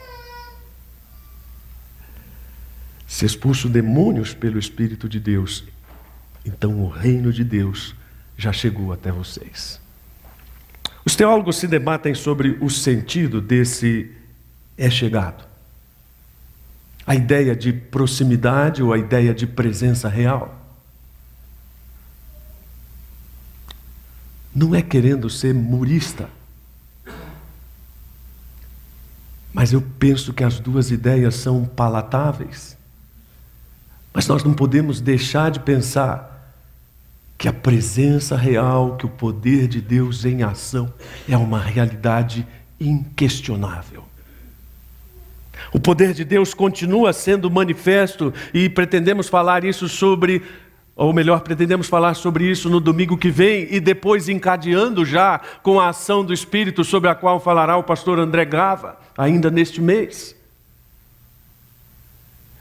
Se 3.06 3.26
expulso 3.26 3.70
demônios 3.70 4.34
pelo 4.34 4.58
Espírito 4.58 5.08
de 5.08 5.20
Deus, 5.20 5.66
então 6.46 6.82
o 6.82 6.90
reino 6.90 7.32
de 7.32 7.44
Deus 7.44 7.94
já 8.38 8.52
chegou 8.52 8.92
até 8.92 9.12
vocês. 9.12 9.80
Os 11.06 11.16
teólogos 11.16 11.58
se 11.58 11.68
debatem 11.68 12.16
sobre 12.16 12.58
o 12.62 12.70
sentido 12.70 13.42
desse 13.42 14.10
é 14.78 14.90
chegado. 14.90 15.44
A 17.06 17.16
ideia 17.16 17.56
de 17.56 17.74
proximidade 17.74 18.82
ou 18.82 18.94
a 18.94 18.98
ideia 18.98 19.34
de 19.34 19.46
presença 19.46 20.08
real. 20.08 20.60
Não 24.56 24.74
é 24.74 24.82
querendo 24.82 25.30
ser 25.30 25.54
murista. 25.54 26.30
Mas 29.52 29.74
eu 29.74 29.82
penso 29.82 30.34
que 30.34 30.44
as 30.44 30.60
duas 30.60 30.92
ideias 30.92 31.36
são 31.36 31.66
palatáveis. 31.66 32.78
Mas 34.14 34.28
nós 34.28 34.44
não 34.44 34.54
podemos 34.54 35.02
deixar 35.02 35.52
de 35.52 35.60
pensar 35.60 36.34
que 37.38 37.48
a 37.48 37.54
presença 37.54 38.38
real, 38.38 38.96
que 38.96 39.06
o 39.06 39.10
poder 39.10 39.68
de 39.68 39.82
Deus 39.82 40.24
em 40.24 40.44
ação 40.44 40.94
é 41.28 41.36
uma 41.36 41.60
realidade 41.60 42.48
inquestionável. 42.80 44.06
O 45.72 45.80
poder 45.80 46.14
de 46.14 46.24
Deus 46.24 46.54
continua 46.54 47.14
sendo 47.14 47.50
manifesto 47.50 48.34
e 48.54 48.70
pretendemos 48.70 49.28
falar 49.28 49.64
isso 49.64 49.88
sobre, 49.88 50.44
ou 50.96 51.14
melhor, 51.14 51.42
pretendemos 51.42 51.88
falar 51.88 52.14
sobre 52.14 52.50
isso 52.50 52.70
no 52.70 52.80
domingo 52.80 53.18
que 53.18 53.30
vem 53.30 53.68
e 53.70 53.80
depois 53.80 54.30
encadeando 54.30 55.06
já 55.06 55.40
com 55.62 55.80
a 55.80 55.90
ação 55.90 56.24
do 56.24 56.34
Espírito 56.34 56.84
sobre 56.84 57.10
a 57.10 57.16
qual 57.16 57.40
falará 57.40 57.78
o 57.78 57.84
pastor 57.84 58.20
André 58.20 58.46
Grava, 58.46 58.98
ainda 59.18 59.50
neste 59.50 59.82
mês. 59.82 60.36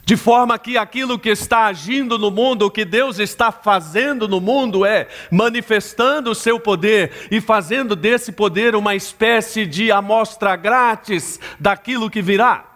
De 0.04 0.16
forma 0.16 0.58
que 0.58 0.76
aquilo 0.76 1.18
que 1.18 1.28
está 1.28 1.66
agindo 1.66 2.18
no 2.18 2.30
mundo, 2.30 2.66
o 2.66 2.70
que 2.70 2.84
Deus 2.84 3.18
está 3.18 3.52
fazendo 3.52 4.26
no 4.26 4.40
mundo 4.40 4.84
é 4.84 5.06
manifestando 5.30 6.30
o 6.30 6.34
seu 6.34 6.58
poder 6.58 7.28
e 7.30 7.40
fazendo 7.40 7.94
desse 7.94 8.32
poder 8.32 8.74
uma 8.74 8.96
espécie 8.96 9.64
de 9.64 9.92
amostra 9.92 10.56
grátis 10.56 11.38
daquilo 11.58 12.10
que 12.10 12.20
virá 12.20 12.71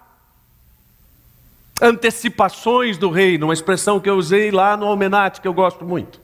antecipações 1.81 2.97
do 2.97 3.11
reino, 3.11 3.47
uma 3.47 3.55
expressão 3.55 4.01
que 4.01 4.09
eu 4.09 4.17
usei 4.17 4.51
lá 4.51 4.77
no 4.77 4.87
Almenate, 4.87 5.41
que 5.41 5.49
eu 5.49 5.55
gosto 5.55 5.85
muito. 5.85 6.21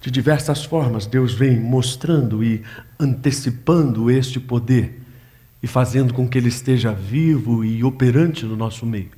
De 0.00 0.10
diversas 0.10 0.64
formas, 0.64 1.06
Deus 1.06 1.32
vem 1.32 1.58
mostrando 1.58 2.44
e 2.44 2.62
antecipando 3.00 4.10
este 4.10 4.38
poder 4.38 5.00
e 5.62 5.66
fazendo 5.66 6.12
com 6.12 6.28
que 6.28 6.36
ele 6.36 6.48
esteja 6.48 6.92
vivo 6.92 7.64
e 7.64 7.82
operante 7.82 8.44
no 8.44 8.54
nosso 8.54 8.84
meio. 8.84 9.10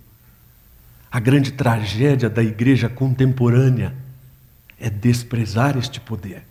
A 1.11 1.19
grande 1.19 1.53
tragédia 1.53 2.31
da 2.31 2.43
igreja 2.43 2.89
contemporânea 2.89 3.95
é 4.79 4.89
desprezar 4.89 5.77
este 5.77 5.99
poder. 6.01 6.45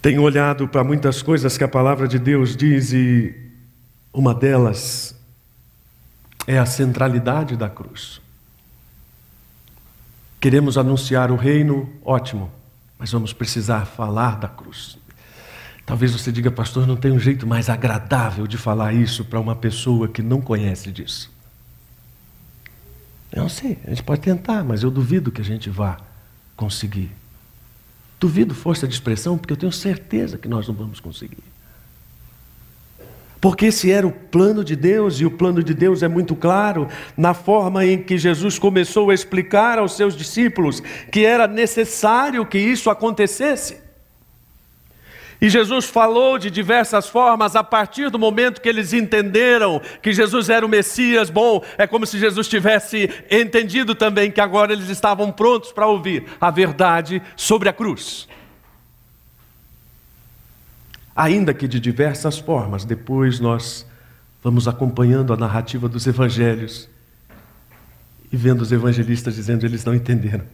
Tenho 0.00 0.22
olhado 0.22 0.68
para 0.68 0.84
muitas 0.84 1.22
coisas 1.22 1.58
que 1.58 1.64
a 1.64 1.68
palavra 1.68 2.06
de 2.06 2.18
Deus 2.18 2.56
diz 2.56 2.92
e 2.92 3.34
uma 4.12 4.32
delas 4.32 5.14
é 6.46 6.58
a 6.58 6.64
centralidade 6.64 7.56
da 7.56 7.68
cruz. 7.68 8.20
Queremos 10.40 10.78
anunciar 10.78 11.32
o 11.32 11.36
reino, 11.36 11.92
ótimo, 12.04 12.50
mas 12.96 13.10
vamos 13.10 13.32
precisar 13.32 13.86
falar 13.86 14.38
da 14.38 14.48
cruz. 14.48 14.96
Talvez 15.84 16.12
você 16.12 16.30
diga, 16.30 16.50
pastor, 16.50 16.86
não 16.86 16.96
tem 16.96 17.10
um 17.10 17.18
jeito 17.18 17.46
mais 17.46 17.68
agradável 17.68 18.46
de 18.46 18.56
falar 18.56 18.92
isso 18.92 19.24
para 19.24 19.40
uma 19.40 19.56
pessoa 19.56 20.06
que 20.06 20.22
não 20.22 20.40
conhece 20.40 20.92
disso. 20.92 21.30
Eu 23.32 23.42
não 23.42 23.48
sei, 23.48 23.78
a 23.84 23.90
gente 23.90 24.02
pode 24.04 24.20
tentar, 24.20 24.62
mas 24.62 24.82
eu 24.82 24.90
duvido 24.90 25.32
que 25.32 25.40
a 25.40 25.44
gente 25.44 25.68
vá 25.68 25.98
conseguir. 26.56 27.10
Duvido 28.20 28.54
força 28.54 28.86
de 28.86 28.94
expressão, 28.94 29.38
porque 29.38 29.52
eu 29.52 29.56
tenho 29.56 29.72
certeza 29.72 30.38
que 30.38 30.48
nós 30.48 30.66
não 30.66 30.74
vamos 30.74 31.00
conseguir. 31.00 31.44
Porque 33.40 33.66
esse 33.66 33.90
era 33.90 34.06
o 34.06 34.10
plano 34.10 34.64
de 34.64 34.74
Deus, 34.74 35.20
e 35.20 35.24
o 35.24 35.30
plano 35.30 35.62
de 35.62 35.72
Deus 35.72 36.02
é 36.02 36.08
muito 36.08 36.34
claro 36.34 36.88
na 37.16 37.32
forma 37.34 37.86
em 37.86 38.02
que 38.02 38.18
Jesus 38.18 38.58
começou 38.58 39.10
a 39.10 39.14
explicar 39.14 39.78
aos 39.78 39.96
seus 39.96 40.16
discípulos 40.16 40.82
que 41.12 41.24
era 41.24 41.46
necessário 41.46 42.44
que 42.44 42.58
isso 42.58 42.90
acontecesse. 42.90 43.87
E 45.40 45.48
Jesus 45.48 45.84
falou 45.84 46.36
de 46.36 46.50
diversas 46.50 47.08
formas 47.08 47.54
a 47.54 47.62
partir 47.62 48.10
do 48.10 48.18
momento 48.18 48.60
que 48.60 48.68
eles 48.68 48.92
entenderam 48.92 49.80
que 50.02 50.12
Jesus 50.12 50.50
era 50.50 50.66
o 50.66 50.68
Messias. 50.68 51.30
Bom, 51.30 51.64
é 51.76 51.86
como 51.86 52.04
se 52.04 52.18
Jesus 52.18 52.48
tivesse 52.48 53.08
entendido 53.30 53.94
também 53.94 54.32
que 54.32 54.40
agora 54.40 54.72
eles 54.72 54.88
estavam 54.88 55.30
prontos 55.30 55.70
para 55.70 55.86
ouvir 55.86 56.26
a 56.40 56.50
verdade 56.50 57.22
sobre 57.36 57.68
a 57.68 57.72
cruz. 57.72 58.28
Ainda 61.14 61.54
que 61.54 61.68
de 61.68 61.78
diversas 61.78 62.38
formas, 62.38 62.84
depois 62.84 63.38
nós 63.38 63.86
vamos 64.42 64.66
acompanhando 64.66 65.32
a 65.32 65.36
narrativa 65.36 65.88
dos 65.88 66.06
evangelhos 66.06 66.88
e 68.32 68.36
vendo 68.36 68.62
os 68.62 68.72
evangelistas 68.72 69.36
dizendo 69.36 69.64
eles 69.64 69.84
não 69.84 69.94
entenderam. 69.94 70.44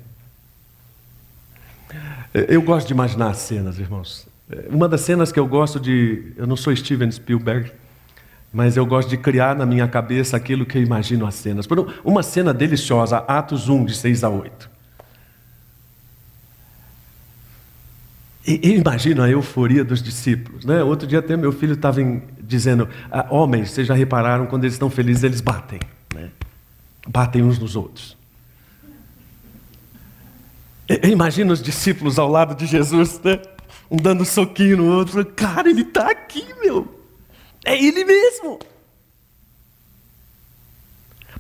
Eu 2.35 2.61
gosto 2.61 2.89
de 2.89 2.93
imaginar 2.93 3.31
as 3.31 3.39
cenas, 3.39 3.79
irmãos. 3.79 4.34
Uma 4.69 4.89
das 4.89 5.01
cenas 5.01 5.33
que 5.33 5.41
eu 5.41 5.47
gosto 5.47 5.81
de. 5.81 6.33
Eu 6.37 6.47
não 6.47 6.57
sou 6.57 6.75
Steven 6.75 7.11
Spielberg, 7.11 7.73
mas 8.53 8.77
eu 8.77 8.85
gosto 8.85 9.09
de 9.09 9.17
criar 9.17 9.57
na 9.57 9.65
minha 9.65 9.89
cabeça 9.89 10.37
aquilo 10.37 10.67
que 10.67 10.77
eu 10.77 10.83
imagino 10.83 11.27
as 11.27 11.35
cenas. 11.35 11.67
Uma 12.05 12.23
cena 12.23 12.53
deliciosa, 12.53 13.19
Atos 13.19 13.69
1, 13.69 13.87
de 13.87 13.95
6 13.95 14.23
a 14.25 14.29
8. 14.29 14.71
Eu 18.47 18.77
imagino 18.77 19.23
a 19.23 19.29
euforia 19.31 19.83
dos 19.83 20.03
discípulos. 20.03 20.67
Né? 20.67 20.83
Outro 20.83 21.09
dia 21.09 21.21
até 21.21 21.35
meu 21.35 21.51
filho 21.51 21.73
estava 21.73 22.01
dizendo: 22.39 22.87
ah, 23.11 23.27
homens, 23.31 23.71
vocês 23.71 23.87
já 23.87 23.95
repararam, 23.95 24.45
quando 24.47 24.65
eles 24.65 24.75
estão 24.75 24.91
felizes, 24.91 25.25
eles 25.25 25.41
batem. 25.41 25.81
Né? 26.15 26.29
Batem 27.09 27.43
uns 27.43 27.59
nos 27.59 27.75
outros. 27.75 28.15
Eu 30.87 31.09
imagino 31.09 31.51
os 31.51 31.63
discípulos 31.63 32.19
ao 32.19 32.29
lado 32.29 32.55
de 32.55 32.67
Jesus, 32.67 33.19
né? 33.25 33.41
Um 33.91 33.97
dando 33.97 34.25
soquinho 34.25 34.79
no 34.79 34.97
outro. 34.97 35.25
Cara, 35.25 35.69
ele 35.69 35.83
está 35.83 36.11
aqui, 36.11 36.45
meu. 36.63 37.01
É 37.65 37.77
ele 37.77 38.05
mesmo. 38.05 38.59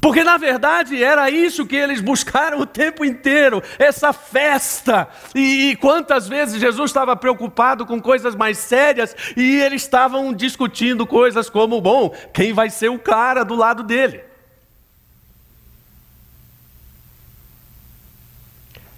Porque 0.04 0.22
na 0.22 0.36
verdade 0.36 1.02
era 1.02 1.30
isso 1.30 1.64
que 1.64 1.74
eles 1.74 1.98
buscaram 1.98 2.60
o 2.60 2.66
tempo 2.66 3.06
inteiro, 3.06 3.62
essa 3.78 4.12
festa. 4.12 5.08
E, 5.34 5.70
e, 5.70 5.76
quantas 5.76 6.28
vezes 6.28 6.60
Jesus 6.60 6.90
estava 6.90 7.16
preocupado 7.16 7.86
com 7.86 7.98
coisas 8.02 8.34
mais 8.34 8.58
sérias 8.58 9.16
e 9.34 9.62
eles 9.62 9.80
estavam 9.80 10.34
discutindo 10.34 11.06
coisas 11.06 11.48
como: 11.48 11.80
bom, 11.80 12.14
quem 12.34 12.52
vai 12.52 12.68
ser 12.68 12.90
o 12.90 12.98
cara 12.98 13.44
do 13.44 13.54
lado 13.54 13.82
dele? 13.82 14.20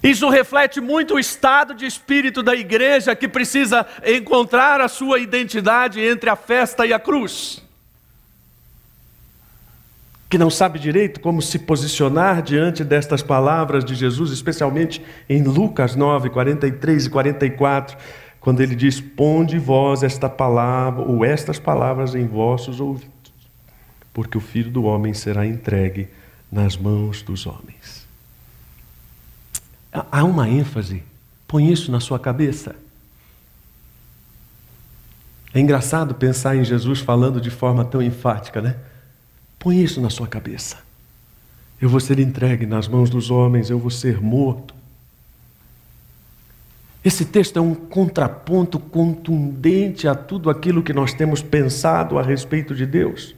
Isso 0.07 0.29
reflete 0.29 0.81
muito 0.81 1.15
o 1.15 1.19
estado 1.19 1.75
de 1.75 1.85
espírito 1.85 2.41
da 2.41 2.55
igreja 2.55 3.17
que 3.17 3.27
precisa 3.27 3.85
encontrar 4.07 4.81
a 4.81 4.87
sua 4.87 5.19
identidade 5.19 6.01
entre 6.01 6.31
a 6.31 6.37
festa 6.37 6.87
e 6.87 6.93
a 6.93 6.99
cruz. 7.01 7.61
Que 10.31 10.39
não 10.39 10.49
sabe 10.49 10.79
direito 10.79 11.19
como 11.19 11.43
se 11.43 11.59
posicionar 11.59 12.41
diante 12.41 12.85
destas 12.85 13.21
palavras 13.21 13.85
de 13.85 13.97
Jesus, 13.97 14.31
especialmente 14.31 15.05
em 15.29 15.43
Lucas 15.43 15.97
9, 15.97 16.31
43 16.31 17.07
e 17.07 17.11
44, 17.11 17.99
quando 18.39 18.61
ele 18.61 18.77
diz: 18.77 19.01
Ponde 19.01 19.59
vós 19.59 20.05
esta 20.05 20.29
palavra 20.29 21.03
ou 21.03 21.25
estas 21.25 21.59
palavras 21.59 22.15
em 22.15 22.29
vossos 22.29 22.79
ouvidos, 22.79 23.33
porque 24.15 24.39
o 24.39 24.41
filho 24.41 24.71
do 24.71 24.85
homem 24.85 25.13
será 25.13 25.45
entregue 25.45 26.07
nas 26.51 26.77
mãos 26.77 27.23
dos 27.23 27.45
homens. 27.45 28.06
Há 30.11 30.25
uma 30.25 30.49
ênfase. 30.49 31.03
Põe 31.47 31.71
isso 31.71 31.93
na 31.93 32.01
sua 32.01 32.19
cabeça. 32.19 32.75
É 35.55 35.61
engraçado 35.61 36.15
pensar 36.15 36.57
em 36.57 36.65
Jesus 36.65 37.01
falando 37.01 37.41
de 37.41 37.51
forma 37.51 37.85
tão 37.85 38.03
enfática, 38.03 38.61
né? 38.61 38.77
Põe 39.59 39.83
isso 39.83 40.01
na 40.01 40.11
sua 40.11 40.27
cabeça. 40.27 40.79
Eu 41.81 41.89
vou 41.89 42.01
ser 42.01 42.19
entregue 42.19 42.67
nas 42.67 42.89
mãos 42.89 43.09
dos 43.09 43.31
homens, 43.31 43.71
eu 43.71 43.79
vou 43.79 43.91
ser 43.91 44.21
morto. 44.21 44.75
Esse 47.05 47.25
texto 47.25 47.57
é 47.57 47.63
um 47.63 47.73
contraponto 47.73 48.81
contundente 48.81 50.09
a 50.09 50.15
tudo 50.17 50.51
aquilo 50.51 50.83
que 50.83 50.93
nós 50.93 51.15
temos 51.15 51.41
pensado 51.41 52.19
a 52.19 52.23
respeito 52.23 52.75
de 52.75 52.85
Deus. 52.85 53.36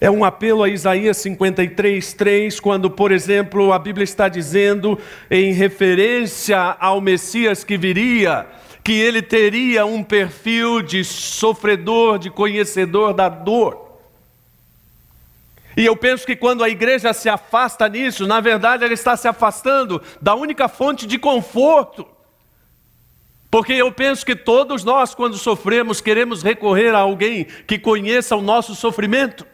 É 0.00 0.08
um 0.08 0.24
apelo 0.24 0.62
a 0.62 0.68
Isaías 0.68 1.16
53, 1.16 2.12
3, 2.12 2.60
quando, 2.60 2.88
por 2.88 3.10
exemplo, 3.10 3.72
a 3.72 3.78
Bíblia 3.78 4.04
está 4.04 4.28
dizendo, 4.28 4.98
em 5.28 5.52
referência 5.52 6.76
ao 6.78 7.00
Messias 7.00 7.64
que 7.64 7.76
viria, 7.76 8.46
que 8.84 8.92
ele 8.92 9.20
teria 9.20 9.84
um 9.84 10.04
perfil 10.04 10.82
de 10.82 11.02
sofredor, 11.04 12.18
de 12.18 12.30
conhecedor 12.30 13.12
da 13.12 13.28
dor. 13.28 13.88
E 15.76 15.84
eu 15.84 15.96
penso 15.96 16.24
que 16.24 16.36
quando 16.36 16.62
a 16.62 16.68
igreja 16.68 17.12
se 17.12 17.28
afasta 17.28 17.88
nisso, 17.88 18.26
na 18.26 18.40
verdade 18.40 18.84
ela 18.84 18.94
está 18.94 19.16
se 19.16 19.26
afastando 19.26 20.00
da 20.22 20.34
única 20.34 20.68
fonte 20.68 21.06
de 21.06 21.18
conforto. 21.18 22.06
Porque 23.50 23.72
eu 23.72 23.90
penso 23.90 24.24
que 24.24 24.36
todos 24.36 24.84
nós, 24.84 25.14
quando 25.14 25.36
sofremos, 25.38 26.00
queremos 26.00 26.42
recorrer 26.42 26.94
a 26.94 26.98
alguém 26.98 27.46
que 27.66 27.78
conheça 27.78 28.36
o 28.36 28.42
nosso 28.42 28.74
sofrimento. 28.74 29.46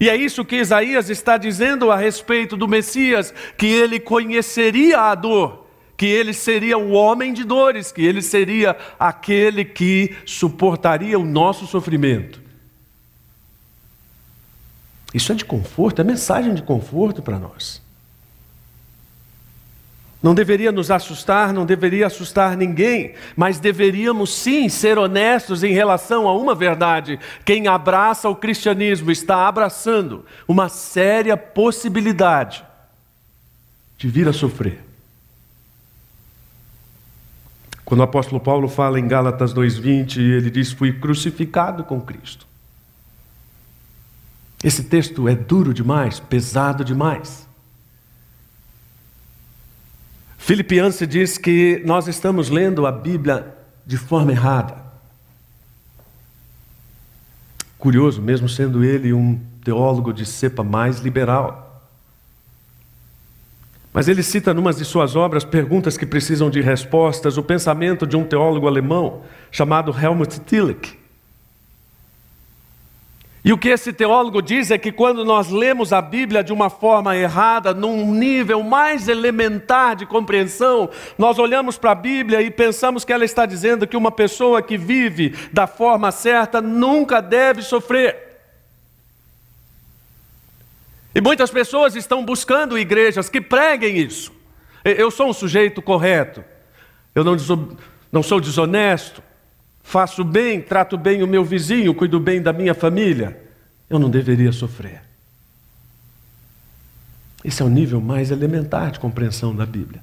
E 0.00 0.08
é 0.08 0.16
isso 0.16 0.46
que 0.46 0.56
Isaías 0.56 1.10
está 1.10 1.36
dizendo 1.36 1.92
a 1.92 1.96
respeito 1.96 2.56
do 2.56 2.66
Messias, 2.66 3.34
que 3.58 3.66
ele 3.66 4.00
conheceria 4.00 4.98
a 4.98 5.14
dor, 5.14 5.66
que 5.94 6.06
ele 6.06 6.32
seria 6.32 6.78
o 6.78 6.92
homem 6.92 7.34
de 7.34 7.44
dores, 7.44 7.92
que 7.92 8.02
ele 8.02 8.22
seria 8.22 8.74
aquele 8.98 9.62
que 9.62 10.16
suportaria 10.24 11.18
o 11.18 11.24
nosso 11.26 11.66
sofrimento. 11.66 12.40
Isso 15.12 15.32
é 15.32 15.34
de 15.34 15.44
conforto, 15.44 16.00
é 16.00 16.04
mensagem 16.04 16.54
de 16.54 16.62
conforto 16.62 17.20
para 17.20 17.38
nós. 17.38 17.82
Não 20.22 20.34
deveria 20.34 20.70
nos 20.70 20.90
assustar, 20.90 21.52
não 21.52 21.64
deveria 21.64 22.06
assustar 22.06 22.54
ninguém, 22.54 23.14
mas 23.34 23.58
deveríamos 23.58 24.34
sim 24.34 24.68
ser 24.68 24.98
honestos 24.98 25.64
em 25.64 25.72
relação 25.72 26.28
a 26.28 26.36
uma 26.36 26.54
verdade: 26.54 27.18
quem 27.44 27.66
abraça 27.66 28.28
o 28.28 28.36
cristianismo 28.36 29.10
está 29.10 29.48
abraçando 29.48 30.24
uma 30.46 30.68
séria 30.68 31.36
possibilidade 31.38 32.62
de 33.96 34.08
vir 34.08 34.28
a 34.28 34.32
sofrer. 34.32 34.84
Quando 37.82 38.00
o 38.00 38.04
apóstolo 38.04 38.40
Paulo 38.40 38.68
fala 38.68 39.00
em 39.00 39.08
Gálatas 39.08 39.54
2:20, 39.54 40.20
ele 40.20 40.50
diz: 40.50 40.70
"Fui 40.70 40.92
crucificado 40.92 41.82
com 41.82 41.98
Cristo". 41.98 42.46
Esse 44.62 44.84
texto 44.84 45.26
é 45.26 45.34
duro 45.34 45.72
demais, 45.72 46.20
pesado 46.20 46.84
demais. 46.84 47.48
Filipianse 50.40 51.06
diz 51.06 51.36
que 51.36 51.82
nós 51.84 52.08
estamos 52.08 52.48
lendo 52.48 52.86
a 52.86 52.90
Bíblia 52.90 53.54
de 53.86 53.98
forma 53.98 54.32
errada. 54.32 54.74
Curioso, 57.78 58.22
mesmo 58.22 58.48
sendo 58.48 58.82
ele 58.82 59.12
um 59.12 59.38
teólogo 59.62 60.12
de 60.12 60.24
cepa 60.24 60.64
mais 60.64 61.00
liberal. 61.00 61.84
Mas 63.92 64.08
ele 64.08 64.22
cita 64.22 64.54
numa 64.54 64.72
de 64.72 64.84
suas 64.84 65.14
obras 65.14 65.44
perguntas 65.44 65.98
que 65.98 66.06
precisam 66.06 66.48
de 66.48 66.62
respostas, 66.62 67.36
o 67.36 67.42
pensamento 67.42 68.06
de 68.06 68.16
um 68.16 68.24
teólogo 68.24 68.66
alemão 68.66 69.22
chamado 69.52 69.94
Helmut 69.96 70.40
Tillich. 70.40 70.98
E 73.42 73.52
o 73.52 73.58
que 73.58 73.68
esse 73.70 73.92
teólogo 73.92 74.42
diz 74.42 74.70
é 74.70 74.76
que 74.76 74.92
quando 74.92 75.24
nós 75.24 75.48
lemos 75.48 75.94
a 75.94 76.02
Bíblia 76.02 76.44
de 76.44 76.52
uma 76.52 76.68
forma 76.68 77.16
errada, 77.16 77.72
num 77.72 78.12
nível 78.12 78.62
mais 78.62 79.08
elementar 79.08 79.96
de 79.96 80.04
compreensão, 80.04 80.90
nós 81.16 81.38
olhamos 81.38 81.78
para 81.78 81.92
a 81.92 81.94
Bíblia 81.94 82.42
e 82.42 82.50
pensamos 82.50 83.02
que 83.02 83.12
ela 83.12 83.24
está 83.24 83.46
dizendo 83.46 83.86
que 83.86 83.96
uma 83.96 84.12
pessoa 84.12 84.60
que 84.60 84.76
vive 84.76 85.34
da 85.52 85.66
forma 85.66 86.12
certa 86.12 86.60
nunca 86.60 87.22
deve 87.22 87.62
sofrer. 87.62 88.28
E 91.14 91.20
muitas 91.20 91.50
pessoas 91.50 91.96
estão 91.96 92.22
buscando 92.22 92.78
igrejas 92.78 93.30
que 93.30 93.40
preguem 93.40 93.96
isso. 93.98 94.32
Eu 94.84 95.10
sou 95.10 95.28
um 95.28 95.32
sujeito 95.32 95.80
correto, 95.80 96.44
eu 97.14 97.24
não, 97.24 97.36
não 98.12 98.22
sou 98.22 98.38
desonesto, 98.38 99.22
faço 99.90 100.22
bem, 100.22 100.60
trato 100.60 100.96
bem 100.96 101.20
o 101.20 101.26
meu 101.26 101.44
vizinho, 101.44 101.92
cuido 101.92 102.20
bem 102.20 102.40
da 102.40 102.52
minha 102.52 102.74
família, 102.74 103.36
eu 103.88 103.98
não 103.98 104.08
deveria 104.08 104.52
sofrer. 104.52 105.02
Esse 107.44 107.60
é 107.60 107.64
o 107.64 107.68
nível 107.68 108.00
mais 108.00 108.30
elementar 108.30 108.92
de 108.92 109.00
compreensão 109.00 109.52
da 109.52 109.66
Bíblia. 109.66 110.00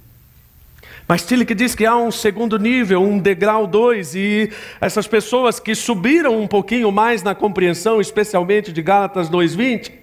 Mas 1.08 1.26
Tillich 1.26 1.56
diz 1.56 1.74
que 1.74 1.86
há 1.86 1.96
um 1.96 2.12
segundo 2.12 2.60
nível, 2.60 3.02
um 3.02 3.18
degrau 3.18 3.66
dois, 3.66 4.14
e 4.14 4.52
essas 4.82 5.08
pessoas 5.08 5.58
que 5.58 5.74
subiram 5.74 6.38
um 6.38 6.48
pouquinho 6.48 6.92
mais 6.92 7.24
na 7.24 7.34
compreensão, 7.34 8.02
especialmente 8.02 8.74
de 8.74 8.82
Gálatas 8.82 9.30
2,20, 9.30 9.94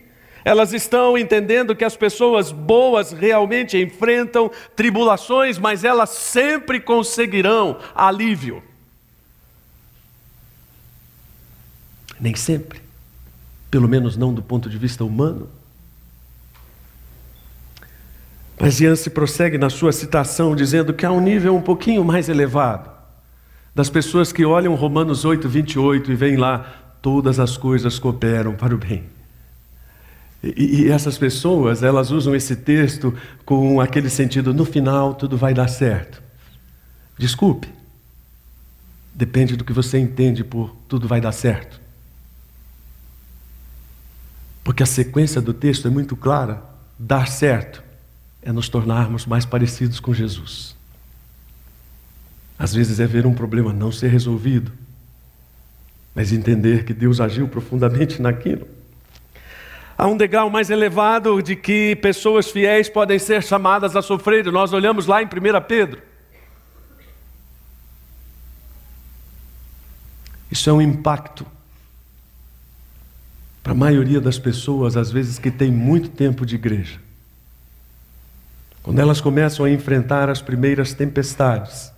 elas 0.47 0.73
estão 0.73 1.19
entendendo 1.19 1.77
que 1.77 1.85
as 1.85 1.95
pessoas 1.95 2.51
boas 2.51 3.13
realmente 3.13 3.77
enfrentam 3.77 4.51
tribulações, 4.75 5.59
mas 5.59 5.85
elas 5.85 6.09
sempre 6.09 6.81
conseguirão 6.81 7.79
alívio. 7.95 8.63
Nem 12.21 12.35
sempre. 12.35 12.81
Pelo 13.71 13.89
menos 13.89 14.17
não 14.17 14.33
do 14.33 14.43
ponto 14.43 14.69
de 14.69 14.79
vista 14.79 15.05
humano. 15.05 15.49
Mas 18.59 18.81
Yancey 18.81 19.13
prossegue 19.13 19.59
na 19.59 19.69
sua 19.69 19.93
citação 19.93 20.55
dizendo 20.55 20.95
que 20.95 21.05
há 21.05 21.11
um 21.11 21.21
nível 21.21 21.57
um 21.57 21.63
pouquinho 21.63 22.05
mais 22.05 22.29
elevado 22.29 22.95
das 23.75 23.91
pessoas 23.91 24.33
que 24.33 24.45
olham 24.45 24.75
Romanos 24.75 25.25
8, 25.25 25.49
28 25.49 26.13
e 26.13 26.15
veem 26.15 26.37
lá, 26.37 26.95
todas 27.03 27.41
as 27.41 27.57
coisas 27.57 27.99
cooperam 27.99 28.55
para 28.55 28.75
o 28.75 28.79
bem. 28.79 29.05
E, 30.43 30.83
e 30.83 30.91
essas 30.91 31.19
pessoas, 31.19 31.83
elas 31.83 32.11
usam 32.11 32.35
esse 32.37 32.55
texto 32.55 33.13
com 33.45 33.81
aquele 33.81 34.09
sentido, 34.09 34.55
no 34.55 34.65
final 34.65 35.15
tudo 35.15 35.37
vai 35.37 35.53
dar 35.53 35.69
certo. 35.69 36.23
Desculpe, 37.19 37.69
depende 39.13 39.57
do 39.57 39.65
que 39.65 39.73
você 39.73 39.99
entende 39.99 40.45
por 40.45 40.75
tudo 40.87 41.09
vai 41.09 41.21
dar 41.21 41.33
certo. 41.33 41.81
Porque 44.75 44.83
a 44.83 44.87
sequência 44.87 45.41
do 45.41 45.55
texto 45.55 45.87
é 45.87 45.91
muito 45.91 46.17
clara. 46.17 46.61
Dar 46.99 47.29
certo 47.29 47.81
é 48.43 48.51
nos 48.51 48.69
tornarmos 48.69 49.25
mais 49.25 49.45
parecidos 49.47 50.01
com 50.01 50.13
Jesus. 50.13 50.75
Às 52.59 52.75
vezes 52.75 52.99
é 52.99 53.07
ver 53.07 53.25
um 53.25 53.33
problema 53.33 53.73
não 53.73 53.93
ser 53.93 54.09
resolvido, 54.09 54.73
mas 56.13 56.33
entender 56.33 56.85
que 56.85 56.93
Deus 56.93 57.21
agiu 57.21 57.47
profundamente 57.47 58.21
naquilo. 58.21 58.67
Há 59.97 60.09
um 60.09 60.17
degrau 60.17 60.51
mais 60.51 60.71
elevado 60.71 61.41
de 61.41 61.55
que 61.55 61.95
pessoas 61.95 62.51
fiéis 62.51 62.89
podem 62.89 63.21
ser 63.21 63.45
chamadas 63.45 63.95
a 63.95 64.03
sofrer. 64.03 64.45
Nós 64.51 64.73
olhamos 64.73 65.07
lá 65.07 65.23
em 65.23 65.27
1 65.27 65.29
Pedro. 65.69 66.03
Isso 70.51 70.69
é 70.69 70.73
um 70.73 70.83
impacto 70.83 71.47
para 73.65 73.73
a 73.73 73.75
maioria 73.75 74.21
das 74.21 74.39
pessoas, 74.39 74.95
às 74.95 75.11
vezes, 75.11 75.39
que 75.39 75.51
tem 75.51 75.73
muito 75.73 76.11
tempo 76.11 76.45
de 76.45 76.55
igreja. 76.55 77.01
Quando 78.83 78.99
elas 78.99 79.23
começam 79.23 79.65
a 79.65 79.71
enfrentar 79.71 80.29
as 80.29 80.43
primeiras 80.43 80.93
tempestades 80.93 81.91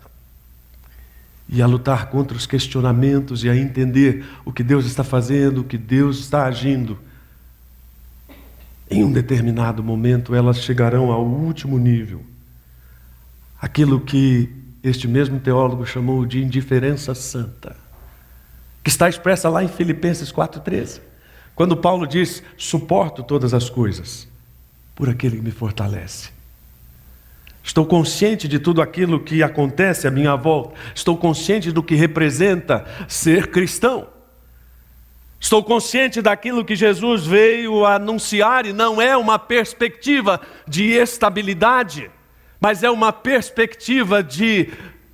e 1.48 1.60
a 1.60 1.66
lutar 1.66 2.08
contra 2.08 2.36
os 2.36 2.46
questionamentos 2.46 3.42
e 3.42 3.50
a 3.50 3.56
entender 3.56 4.24
o 4.44 4.52
que 4.52 4.62
Deus 4.62 4.86
está 4.86 5.02
fazendo, 5.02 5.62
o 5.62 5.64
que 5.64 5.76
Deus 5.76 6.20
está 6.20 6.44
agindo, 6.44 6.96
em 8.88 9.02
um 9.02 9.10
determinado 9.10 9.82
momento 9.82 10.36
elas 10.36 10.58
chegarão 10.58 11.10
ao 11.10 11.26
último 11.26 11.80
nível. 11.80 12.24
Aquilo 13.60 14.00
que 14.00 14.48
este 14.84 15.08
mesmo 15.08 15.40
teólogo 15.40 15.84
chamou 15.84 16.24
de 16.24 16.40
indiferença 16.40 17.12
santa, 17.12 17.76
que 18.84 18.90
está 18.90 19.08
expressa 19.08 19.48
lá 19.48 19.64
em 19.64 19.68
Filipenses 19.68 20.30
4,13. 20.30 21.05
Quando 21.56 21.76
Paulo 21.76 22.06
diz: 22.06 22.42
suporto 22.56 23.24
todas 23.24 23.52
as 23.52 23.68
coisas 23.68 24.28
por 24.94 25.08
aquele 25.08 25.36
que 25.36 25.42
me 25.42 25.50
fortalece. 25.50 26.30
Estou 27.64 27.84
consciente 27.84 28.46
de 28.46 28.60
tudo 28.60 28.80
aquilo 28.80 29.18
que 29.18 29.42
acontece 29.42 30.06
à 30.06 30.10
minha 30.10 30.36
volta. 30.36 30.76
Estou 30.94 31.16
consciente 31.16 31.72
do 31.72 31.82
que 31.82 31.96
representa 31.96 32.86
ser 33.08 33.48
cristão. 33.48 34.06
Estou 35.40 35.64
consciente 35.64 36.22
daquilo 36.22 36.64
que 36.64 36.76
Jesus 36.76 37.26
veio 37.26 37.84
anunciar 37.84 38.66
e 38.66 38.72
não 38.72 39.02
é 39.02 39.16
uma 39.16 39.38
perspectiva 39.38 40.40
de 40.66 40.92
estabilidade, 40.92 42.10
mas 42.60 42.82
é 42.82 42.90
uma 42.90 43.12
perspectiva 43.12 44.22
de 44.22 44.70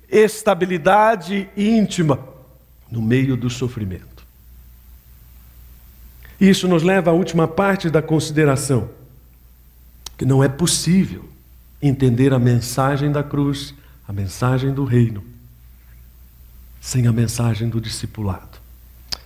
estabilidade 0.07 1.49
íntima 1.57 2.19
no 2.89 3.01
meio 3.01 3.35
do 3.35 3.49
sofrimento. 3.49 4.12
Isso 6.43 6.67
nos 6.67 6.83
leva 6.83 7.09
à 7.09 7.13
última 7.13 7.47
parte 7.47 7.89
da 7.89 8.01
consideração, 8.01 8.89
que 10.17 10.25
não 10.25 10.43
é 10.43 10.49
possível 10.49 11.23
entender 11.81 12.33
a 12.33 12.37
mensagem 12.37 13.09
da 13.13 13.23
cruz, 13.23 13.73
a 14.05 14.11
mensagem 14.11 14.73
do 14.73 14.83
reino, 14.83 15.23
sem 16.81 17.07
a 17.07 17.13
mensagem 17.13 17.69
do 17.69 17.79
discipulado. 17.79 18.59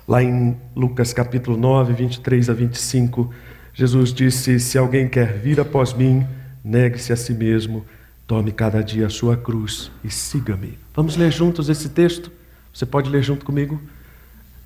Lá 0.08 0.22
em 0.22 0.56
Lucas 0.76 1.12
capítulo 1.12 1.58
9, 1.58 1.94
23 1.94 2.52
a 2.52 2.54
25, 2.54 3.34
Jesus 3.74 4.14
disse: 4.14 4.60
Se 4.60 4.78
alguém 4.78 5.10
quer 5.10 5.40
vir 5.40 5.60
após 5.60 5.94
mim, 5.94 6.24
negue-se 6.64 7.12
a 7.12 7.16
si 7.16 7.34
mesmo, 7.34 7.84
tome 8.28 8.52
cada 8.52 8.84
dia 8.84 9.08
a 9.08 9.10
sua 9.10 9.36
cruz 9.36 9.90
e 10.04 10.12
siga-me. 10.12 10.78
Vamos 10.94 11.18
ler 11.18 11.32
juntos 11.32 11.68
esse 11.68 11.90
texto? 11.90 12.32
Você 12.72 12.86
pode 12.86 13.10
ler 13.10 13.24
junto 13.24 13.44
comigo? 13.44 13.82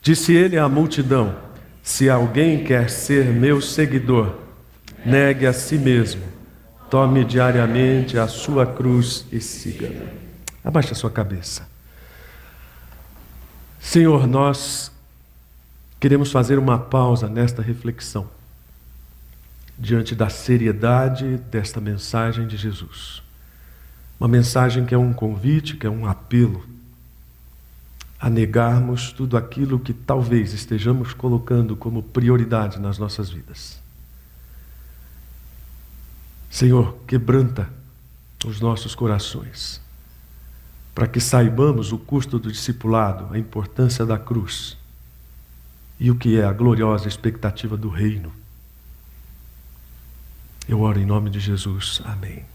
Disse 0.02 0.34
ele 0.34 0.58
à 0.58 0.68
multidão: 0.68 1.50
se 1.84 2.10
alguém 2.10 2.64
quer 2.64 2.90
ser 2.90 3.26
meu 3.26 3.62
seguidor, 3.62 4.36
negue 5.06 5.48
a 5.48 5.54
si 5.54 5.78
mesmo, 5.78 6.24
tome 6.90 7.26
diariamente 7.26 8.18
a 8.18 8.28
sua 8.28 8.66
cruz 8.66 9.26
e 9.32 9.42
siga-me. 9.42 10.08
Abaixe 10.64 10.92
a 10.92 10.96
sua 10.96 11.10
cabeça. 11.10 11.68
Senhor, 13.80 14.28
nós 14.28 14.92
queremos 16.00 16.32
fazer 16.32 16.60
uma 16.60 16.78
pausa 16.78 17.28
nesta 17.28 17.62
reflexão, 17.62 18.30
diante 19.78 20.14
da 20.14 20.30
seriedade 20.30 21.38
desta 21.50 21.82
mensagem 21.82 22.46
de 22.46 22.58
Jesus. 22.58 23.24
Uma 24.20 24.28
mensagem 24.28 24.86
que 24.86 24.94
é 24.94 24.98
um 24.98 25.12
convite, 25.12 25.76
que 25.76 25.88
é 25.88 25.90
um 25.90 26.06
apelo 26.06 26.71
a 28.22 28.30
negarmos 28.30 29.12
tudo 29.12 29.36
aquilo 29.36 29.80
que 29.80 29.92
talvez 29.92 30.54
estejamos 30.54 31.12
colocando 31.12 31.76
como 31.76 32.04
prioridade 32.04 32.80
nas 32.80 33.00
nossas 33.00 33.32
vidas. 33.32 33.82
Senhor, 36.48 36.96
quebranta 37.08 37.68
os 38.46 38.62
nossos 38.62 38.94
corações, 38.94 39.82
para 40.94 41.08
que 41.08 41.20
saibamos 41.20 41.92
o 41.92 41.98
custo 41.98 42.38
do 42.38 42.52
discipulado, 42.52 43.34
a 43.34 43.40
importância 43.40 44.06
da 44.06 44.20
cruz 44.20 44.78
e 46.00 46.12
o 46.12 46.16
que 46.16 46.40
é 46.40 46.46
a 46.46 46.54
gloriosa 46.54 47.08
expectativa 47.08 47.76
do 47.76 47.90
reino. 47.90 48.32
Eu 50.70 50.82
oro 50.82 51.00
em 51.00 51.06
nome 51.08 51.32
de 51.32 51.40
Jesus. 51.40 52.04
Amém. 52.06 52.46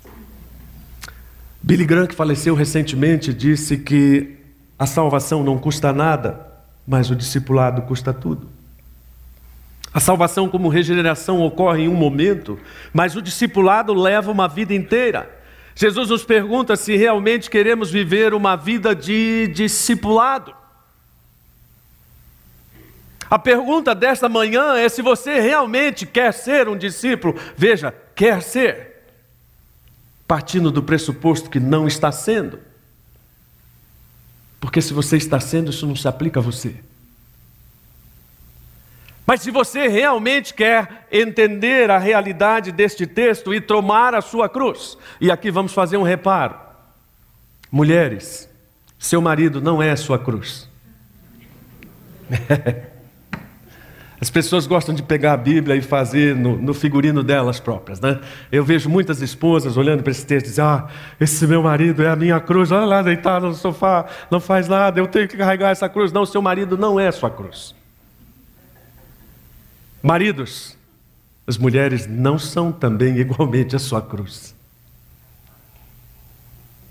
Billy 1.60 1.84
Graham, 1.84 2.06
que 2.06 2.14
faleceu 2.14 2.54
recentemente, 2.54 3.34
disse 3.34 3.78
que 3.78 4.45
a 4.78 4.86
salvação 4.86 5.42
não 5.42 5.58
custa 5.58 5.92
nada, 5.92 6.46
mas 6.86 7.10
o 7.10 7.16
discipulado 7.16 7.82
custa 7.82 8.12
tudo. 8.12 8.48
A 9.92 10.00
salvação, 10.00 10.48
como 10.48 10.68
regeneração, 10.68 11.40
ocorre 11.40 11.84
em 11.84 11.88
um 11.88 11.94
momento, 11.94 12.58
mas 12.92 13.16
o 13.16 13.22
discipulado 13.22 13.94
leva 13.94 14.30
uma 14.30 14.46
vida 14.46 14.74
inteira. 14.74 15.34
Jesus 15.74 16.10
nos 16.10 16.24
pergunta 16.24 16.76
se 16.76 16.96
realmente 16.96 17.48
queremos 17.48 17.90
viver 17.90 18.34
uma 18.34 18.56
vida 18.56 18.94
de 18.94 19.46
discipulado. 19.54 20.54
A 23.28 23.38
pergunta 23.38 23.94
desta 23.94 24.28
manhã 24.28 24.76
é 24.76 24.88
se 24.88 25.02
você 25.02 25.40
realmente 25.40 26.06
quer 26.06 26.32
ser 26.32 26.68
um 26.68 26.76
discípulo. 26.76 27.34
Veja, 27.56 27.92
quer 28.14 28.42
ser, 28.42 29.02
partindo 30.28 30.70
do 30.70 30.82
pressuposto 30.82 31.50
que 31.50 31.58
não 31.58 31.86
está 31.86 32.12
sendo. 32.12 32.58
Porque 34.60 34.80
se 34.80 34.92
você 34.92 35.16
está 35.16 35.38
sendo, 35.38 35.70
isso 35.70 35.86
não 35.86 35.96
se 35.96 36.08
aplica 36.08 36.40
a 36.40 36.42
você. 36.42 36.76
Mas 39.26 39.42
se 39.42 39.50
você 39.50 39.88
realmente 39.88 40.54
quer 40.54 41.06
entender 41.10 41.90
a 41.90 41.98
realidade 41.98 42.70
deste 42.70 43.06
texto 43.06 43.52
e 43.52 43.60
tomar 43.60 44.14
a 44.14 44.22
sua 44.22 44.48
cruz, 44.48 44.96
e 45.20 45.30
aqui 45.30 45.50
vamos 45.50 45.72
fazer 45.72 45.96
um 45.96 46.04
reparo. 46.04 46.54
Mulheres, 47.70 48.48
seu 48.98 49.20
marido 49.20 49.60
não 49.60 49.82
é 49.82 49.90
a 49.90 49.96
sua 49.96 50.18
cruz. 50.18 50.68
As 54.18 54.30
pessoas 54.30 54.66
gostam 54.66 54.94
de 54.94 55.02
pegar 55.02 55.34
a 55.34 55.36
Bíblia 55.36 55.76
e 55.76 55.82
fazer 55.82 56.34
no, 56.34 56.56
no 56.56 56.72
figurino 56.72 57.22
delas 57.22 57.60
próprias, 57.60 58.00
né? 58.00 58.18
Eu 58.50 58.64
vejo 58.64 58.88
muitas 58.88 59.20
esposas 59.20 59.76
olhando 59.76 60.02
para 60.02 60.10
esse 60.10 60.24
texto 60.24 60.46
e 60.46 60.48
dizendo: 60.50 60.68
Ah, 60.68 60.88
esse 61.20 61.46
meu 61.46 61.62
marido 61.62 62.02
é 62.02 62.08
a 62.08 62.16
minha 62.16 62.40
cruz, 62.40 62.72
olha 62.72 62.86
lá 62.86 63.02
deitado 63.02 63.46
no 63.46 63.54
sofá, 63.54 64.06
não 64.30 64.40
faz 64.40 64.68
nada, 64.68 64.98
eu 64.98 65.06
tenho 65.06 65.28
que 65.28 65.36
carregar 65.36 65.70
essa 65.70 65.88
cruz. 65.88 66.12
Não, 66.12 66.24
seu 66.24 66.40
marido 66.40 66.78
não 66.78 66.98
é 66.98 67.12
sua 67.12 67.30
cruz. 67.30 67.74
Maridos, 70.02 70.78
as 71.46 71.58
mulheres 71.58 72.06
não 72.06 72.38
são 72.38 72.72
também 72.72 73.18
igualmente 73.20 73.76
a 73.76 73.78
sua 73.78 74.00
cruz. 74.00 74.54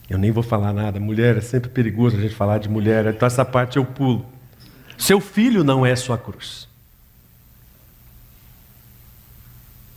Eu 0.07 0.19
nem 0.19 0.29
vou 0.29 0.43
falar 0.43 0.71
nada, 0.71 0.99
mulher 0.99 1.37
é 1.37 1.41
sempre 1.41 1.71
perigoso 1.71 2.17
a 2.17 2.21
gente 2.21 2.35
falar 2.35 2.59
de 2.59 2.69
mulher, 2.69 3.07
então 3.07 3.25
essa 3.25 3.43
parte 3.43 3.77
eu 3.77 3.85
pulo. 3.85 4.23
Seu 4.95 5.19
filho 5.19 5.63
não 5.63 5.83
é 5.83 5.95
sua 5.95 6.19
cruz. 6.19 6.74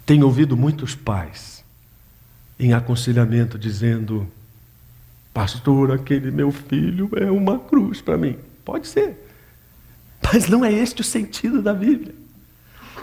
Tenho 0.09 0.25
ouvido 0.25 0.57
muitos 0.57 0.94
pais 0.94 1.62
em 2.59 2.73
aconselhamento 2.73 3.59
dizendo: 3.59 4.27
Pastor, 5.35 5.92
aquele 5.92 6.31
meu 6.31 6.51
filho 6.51 7.11
é 7.14 7.31
uma 7.31 7.59
cruz 7.59 8.01
para 8.01 8.16
mim. 8.16 8.38
Pode 8.64 8.88
ser, 8.88 9.23
mas 10.25 10.49
não 10.49 10.64
é 10.64 10.73
este 10.73 11.03
o 11.03 11.05
sentido 11.05 11.61
da 11.61 11.75
Bíblia. 11.75 12.14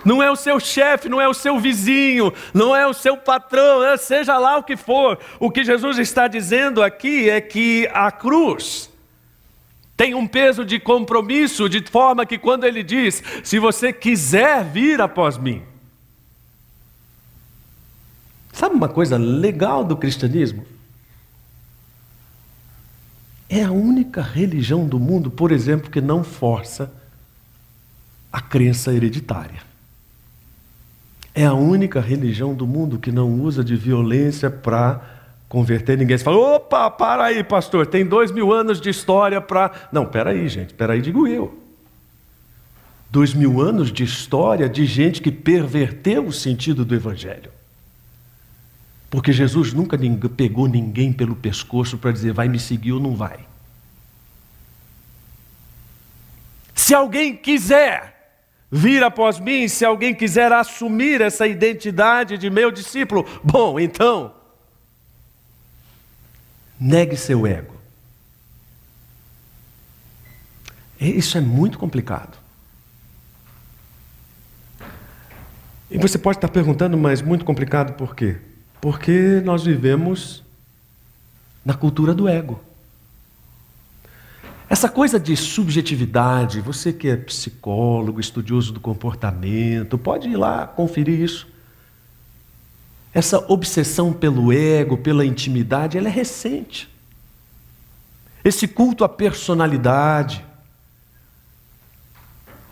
Não 0.03 0.21
é 0.21 0.31
o 0.31 0.35
seu 0.35 0.59
chefe, 0.59 1.07
não 1.07 1.21
é 1.21 1.29
o 1.29 1.33
seu 1.35 1.59
vizinho, 1.59 2.33
não 2.51 2.75
é 2.75 2.87
o 2.87 2.93
seu 2.93 3.15
patrão, 3.15 3.83
é, 3.83 3.97
seja 3.97 4.39
lá 4.39 4.57
o 4.57 4.63
que 4.63 4.75
for. 4.75 5.19
O 5.39 5.51
que 5.51 5.63
Jesus 5.63 5.99
está 5.99 6.27
dizendo 6.27 6.81
aqui 6.81 7.29
é 7.29 7.39
que 7.39 7.87
a 7.93 8.11
cruz 8.11 8.89
tem 9.95 10.15
um 10.15 10.25
peso 10.25 10.65
de 10.65 10.79
compromisso, 10.79 11.69
de 11.69 11.83
forma 11.87 12.25
que 12.25 12.39
quando 12.39 12.63
ele 12.63 12.81
diz: 12.81 13.21
Se 13.43 13.59
você 13.59 13.93
quiser 13.93 14.63
vir 14.63 14.99
após 14.99 15.37
mim, 15.37 15.61
Sabe 18.55 18.73
uma 18.73 18.87
coisa 18.87 19.17
legal 19.17 19.83
do 19.83 19.97
cristianismo? 19.97 20.65
É 23.49 23.61
a 23.63 23.71
única 23.71 24.21
religião 24.21 24.87
do 24.87 24.97
mundo, 24.97 25.29
por 25.29 25.51
exemplo, 25.51 25.91
que 25.91 25.99
não 25.99 26.23
força 26.23 26.89
a 28.31 28.39
crença 28.39 28.93
hereditária. 28.93 29.59
É 31.33 31.45
a 31.45 31.53
única 31.53 31.99
religião 31.99 32.53
do 32.53 32.65
mundo 32.65 32.97
que 32.97 33.11
não 33.11 33.41
usa 33.41 33.61
de 33.61 33.75
violência 33.75 34.49
para 34.49 35.01
converter 35.49 35.97
ninguém. 35.97 36.17
Você 36.17 36.23
fala, 36.23 36.37
opa, 36.37 36.89
para 36.89 37.25
aí, 37.25 37.43
pastor, 37.43 37.85
tem 37.85 38.05
dois 38.05 38.31
mil 38.31 38.53
anos 38.53 38.79
de 38.79 38.89
história 38.89 39.41
para. 39.41 39.89
Não, 39.91 40.05
peraí, 40.05 40.47
gente, 40.47 40.73
peraí, 40.73 41.01
digo 41.01 41.27
eu. 41.27 41.61
Dois 43.11 43.33
mil 43.33 43.59
anos 43.59 43.91
de 43.91 44.05
história 44.05 44.69
de 44.69 44.85
gente 44.85 45.21
que 45.21 45.29
perverteu 45.29 46.25
o 46.25 46.31
sentido 46.31 46.85
do 46.85 46.95
Evangelho. 46.95 47.51
Porque 49.09 49.31
Jesus 49.31 49.73
nunca 49.73 49.97
pegou 50.35 50.67
ninguém 50.67 51.13
pelo 51.13 51.35
pescoço 51.35 51.97
para 51.97 52.11
dizer 52.11 52.33
vai 52.33 52.47
me 52.47 52.59
seguir 52.59 52.91
ou 52.91 52.99
não 52.99 53.15
vai. 53.15 53.45
Se 56.73 56.93
alguém 56.93 57.35
quiser 57.35 58.15
vir 58.71 59.03
após 59.03 59.39
mim, 59.39 59.67
se 59.67 59.85
alguém 59.85 60.13
quiser 60.13 60.51
assumir 60.51 61.21
essa 61.21 61.47
identidade 61.47 62.37
de 62.37 62.49
meu 62.49 62.71
discípulo, 62.71 63.25
bom, 63.43 63.79
então, 63.79 64.33
negue 66.79 67.15
seu 67.15 67.47
ego. 67.47 67.73
Isso 70.99 71.37
é 71.37 71.41
muito 71.41 71.77
complicado. 71.77 72.37
E 75.89 75.97
você 75.97 76.17
pode 76.17 76.37
estar 76.37 76.47
perguntando, 76.49 76.97
mas 76.97 77.21
muito 77.21 77.45
complicado 77.45 77.93
por 77.93 78.15
quê? 78.15 78.37
Porque 78.81 79.41
nós 79.43 79.63
vivemos 79.63 80.43
na 81.63 81.73
cultura 81.73 82.13
do 82.13 82.27
ego. 82.27 82.61
Essa 84.67 84.89
coisa 84.89 85.19
de 85.19 85.35
subjetividade, 85.37 86.59
você 86.59 86.91
que 86.91 87.07
é 87.07 87.15
psicólogo, 87.15 88.19
estudioso 88.19 88.73
do 88.73 88.79
comportamento, 88.79 89.97
pode 89.97 90.27
ir 90.27 90.35
lá 90.35 90.65
conferir 90.65 91.19
isso. 91.19 91.47
Essa 93.13 93.37
obsessão 93.51 94.11
pelo 94.11 94.51
ego, 94.51 94.97
pela 94.97 95.25
intimidade, 95.25 95.97
ela 95.97 96.07
é 96.07 96.11
recente. 96.11 96.89
Esse 98.43 98.67
culto 98.67 99.03
à 99.03 99.09
personalidade, 99.09 100.43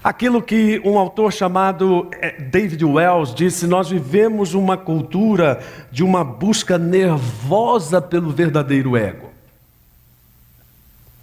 Aquilo 0.04 0.42
que 0.42 0.82
um 0.84 1.00
autor 1.00 1.32
chamado 1.32 2.10
eh, 2.12 2.42
David 2.42 2.84
Wells 2.84 3.34
disse: 3.34 3.66
nós 3.66 3.90
vivemos 3.90 4.54
uma 4.54 4.76
cultura 4.76 5.64
de 5.90 6.04
uma 6.04 6.26
busca 6.26 6.78
nervosa 6.78 8.02
pelo 8.02 8.30
verdadeiro 8.30 8.98
ego. 8.98 9.32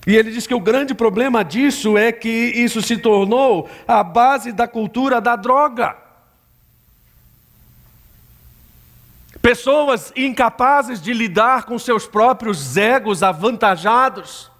E 0.06 0.16
ele 0.16 0.30
diz 0.30 0.46
que 0.46 0.54
o 0.54 0.60
grande 0.60 0.94
problema 0.94 1.44
disso 1.44 1.98
é 1.98 2.10
que 2.10 2.28
isso 2.28 2.80
se 2.80 2.96
tornou 2.96 3.68
a 3.86 4.02
base 4.02 4.50
da 4.50 4.66
cultura 4.66 5.20
da 5.20 5.36
droga. 5.36 5.94
Pessoas 9.42 10.10
incapazes 10.16 11.02
de 11.02 11.12
lidar 11.12 11.64
com 11.64 11.78
seus 11.78 12.06
próprios 12.06 12.78
egos 12.78 13.22
avantajados 13.22 14.50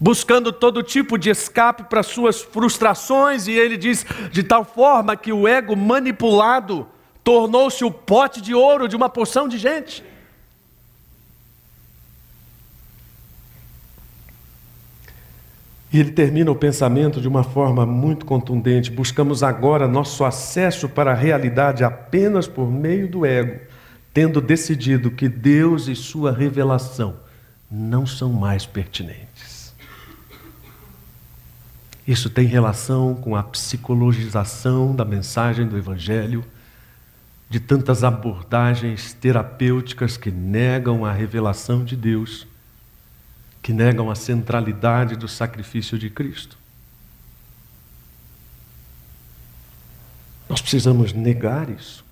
buscando 0.00 0.52
todo 0.52 0.82
tipo 0.82 1.18
de 1.18 1.30
escape 1.30 1.84
para 1.84 2.02
suas 2.02 2.40
frustrações, 2.40 3.48
e 3.48 3.52
ele 3.52 3.76
diz 3.76 4.06
de 4.30 4.42
tal 4.42 4.64
forma 4.64 5.16
que 5.16 5.32
o 5.32 5.48
ego 5.48 5.76
manipulado 5.76 6.86
tornou-se 7.24 7.84
o 7.84 7.90
pote 7.90 8.40
de 8.40 8.54
ouro 8.54 8.88
de 8.88 8.96
uma 8.96 9.08
porção 9.08 9.48
de 9.48 9.58
gente. 9.58 10.04
E 15.90 15.98
ele 15.98 16.12
termina 16.12 16.50
o 16.50 16.56
pensamento 16.56 17.20
de 17.20 17.26
uma 17.26 17.42
forma 17.42 17.86
muito 17.86 18.26
contundente. 18.26 18.90
Buscamos 18.90 19.42
agora 19.42 19.88
nosso 19.88 20.22
acesso 20.22 20.86
para 20.88 21.12
a 21.12 21.14
realidade 21.14 21.82
apenas 21.82 22.46
por 22.46 22.70
meio 22.70 23.08
do 23.08 23.24
ego, 23.24 23.58
tendo 24.12 24.40
decidido 24.40 25.10
que 25.10 25.28
Deus 25.28 25.88
e 25.88 25.96
sua 25.96 26.30
revelação 26.30 27.16
não 27.70 28.06
são 28.06 28.32
mais 28.32 28.66
pertinentes. 28.66 29.27
Isso 32.08 32.30
tem 32.30 32.46
relação 32.46 33.14
com 33.14 33.36
a 33.36 33.42
psicologização 33.42 34.96
da 34.96 35.04
mensagem 35.04 35.68
do 35.68 35.76
Evangelho, 35.76 36.42
de 37.50 37.60
tantas 37.60 38.02
abordagens 38.02 39.12
terapêuticas 39.12 40.16
que 40.16 40.30
negam 40.30 41.04
a 41.04 41.12
revelação 41.12 41.84
de 41.84 41.94
Deus, 41.94 42.46
que 43.60 43.74
negam 43.74 44.10
a 44.10 44.14
centralidade 44.14 45.16
do 45.16 45.28
sacrifício 45.28 45.98
de 45.98 46.08
Cristo. 46.08 46.56
Nós 50.48 50.62
precisamos 50.62 51.12
negar 51.12 51.68
isso. 51.68 52.07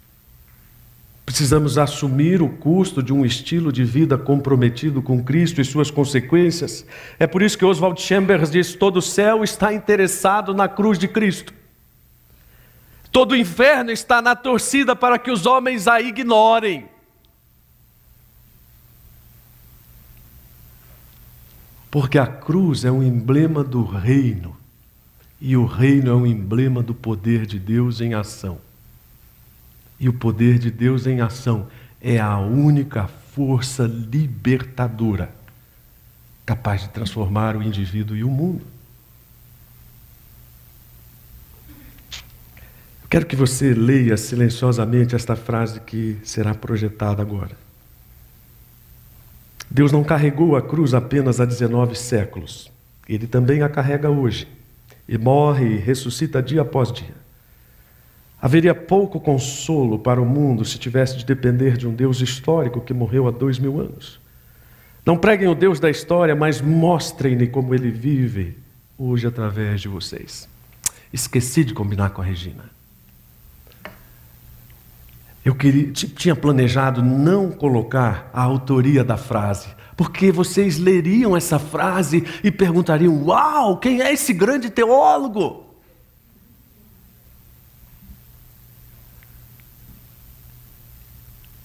Precisamos 1.26 1.76
assumir 1.76 2.40
o 2.40 2.48
custo 2.48 3.02
de 3.02 3.12
um 3.12 3.26
estilo 3.26 3.72
de 3.72 3.82
vida 3.82 4.16
comprometido 4.16 5.02
com 5.02 5.22
Cristo 5.22 5.60
e 5.60 5.64
suas 5.64 5.90
consequências. 5.90 6.86
É 7.18 7.26
por 7.26 7.42
isso 7.42 7.58
que 7.58 7.64
Oswald 7.64 8.00
Chambers 8.00 8.48
diz: 8.48 8.76
todo 8.76 9.02
céu 9.02 9.42
está 9.42 9.74
interessado 9.74 10.54
na 10.54 10.68
cruz 10.68 11.00
de 11.00 11.08
Cristo. 11.08 11.52
Todo 13.10 13.32
o 13.32 13.36
inferno 13.36 13.90
está 13.90 14.22
na 14.22 14.36
torcida 14.36 14.94
para 14.94 15.18
que 15.18 15.30
os 15.32 15.46
homens 15.46 15.88
a 15.88 16.00
ignorem. 16.00 16.88
Porque 21.90 22.18
a 22.18 22.26
cruz 22.26 22.84
é 22.84 22.90
um 22.90 23.02
emblema 23.02 23.64
do 23.64 23.84
reino, 23.84 24.56
e 25.40 25.56
o 25.56 25.66
reino 25.66 26.10
é 26.10 26.14
um 26.14 26.26
emblema 26.26 26.84
do 26.84 26.94
poder 26.94 27.46
de 27.46 27.58
Deus 27.58 28.00
em 28.00 28.14
ação. 28.14 28.65
E 29.98 30.08
o 30.08 30.12
poder 30.12 30.58
de 30.58 30.70
Deus 30.70 31.06
em 31.06 31.20
ação 31.20 31.68
é 32.00 32.18
a 32.18 32.38
única 32.38 33.06
força 33.06 33.84
libertadora 33.84 35.34
capaz 36.46 36.82
de 36.82 36.90
transformar 36.90 37.56
o 37.56 37.62
indivíduo 37.62 38.16
e 38.16 38.22
o 38.22 38.30
mundo. 38.30 38.64
Eu 43.02 43.08
quero 43.10 43.26
que 43.26 43.34
você 43.34 43.74
leia 43.74 44.16
silenciosamente 44.16 45.16
esta 45.16 45.34
frase 45.34 45.80
que 45.80 46.16
será 46.22 46.54
projetada 46.54 47.20
agora. 47.20 47.56
Deus 49.68 49.90
não 49.90 50.04
carregou 50.04 50.54
a 50.54 50.62
cruz 50.62 50.94
apenas 50.94 51.40
há 51.40 51.44
19 51.44 51.96
séculos, 51.96 52.70
ele 53.08 53.26
também 53.26 53.62
a 53.62 53.68
carrega 53.68 54.08
hoje. 54.08 54.46
e 55.08 55.16
morre 55.16 55.66
e 55.66 55.76
ressuscita 55.76 56.42
dia 56.42 56.62
após 56.62 56.92
dia. 56.92 57.25
Haveria 58.46 58.76
pouco 58.76 59.18
consolo 59.18 59.98
para 59.98 60.22
o 60.22 60.24
mundo 60.24 60.64
se 60.64 60.78
tivesse 60.78 61.16
de 61.16 61.24
depender 61.24 61.76
de 61.76 61.84
um 61.84 61.92
Deus 61.92 62.20
histórico 62.20 62.80
que 62.80 62.94
morreu 62.94 63.26
há 63.26 63.32
dois 63.32 63.58
mil 63.58 63.80
anos. 63.80 64.20
Não 65.04 65.18
preguem 65.18 65.48
o 65.48 65.54
Deus 65.56 65.80
da 65.80 65.90
história, 65.90 66.36
mas 66.36 66.60
mostrem-lhe 66.60 67.48
como 67.48 67.74
ele 67.74 67.90
vive 67.90 68.56
hoje 68.96 69.26
através 69.26 69.80
de 69.80 69.88
vocês. 69.88 70.48
Esqueci 71.12 71.64
de 71.64 71.74
combinar 71.74 72.10
com 72.10 72.22
a 72.22 72.24
Regina. 72.24 72.70
Eu 75.44 75.56
queria, 75.56 75.90
tinha 75.90 76.36
planejado 76.36 77.02
não 77.02 77.50
colocar 77.50 78.30
a 78.32 78.42
autoria 78.42 79.02
da 79.02 79.16
frase, 79.16 79.66
porque 79.96 80.30
vocês 80.30 80.78
leriam 80.78 81.36
essa 81.36 81.58
frase 81.58 82.22
e 82.44 82.52
perguntariam: 82.52 83.24
Uau, 83.24 83.76
quem 83.78 84.02
é 84.02 84.12
esse 84.12 84.32
grande 84.32 84.70
teólogo? 84.70 85.65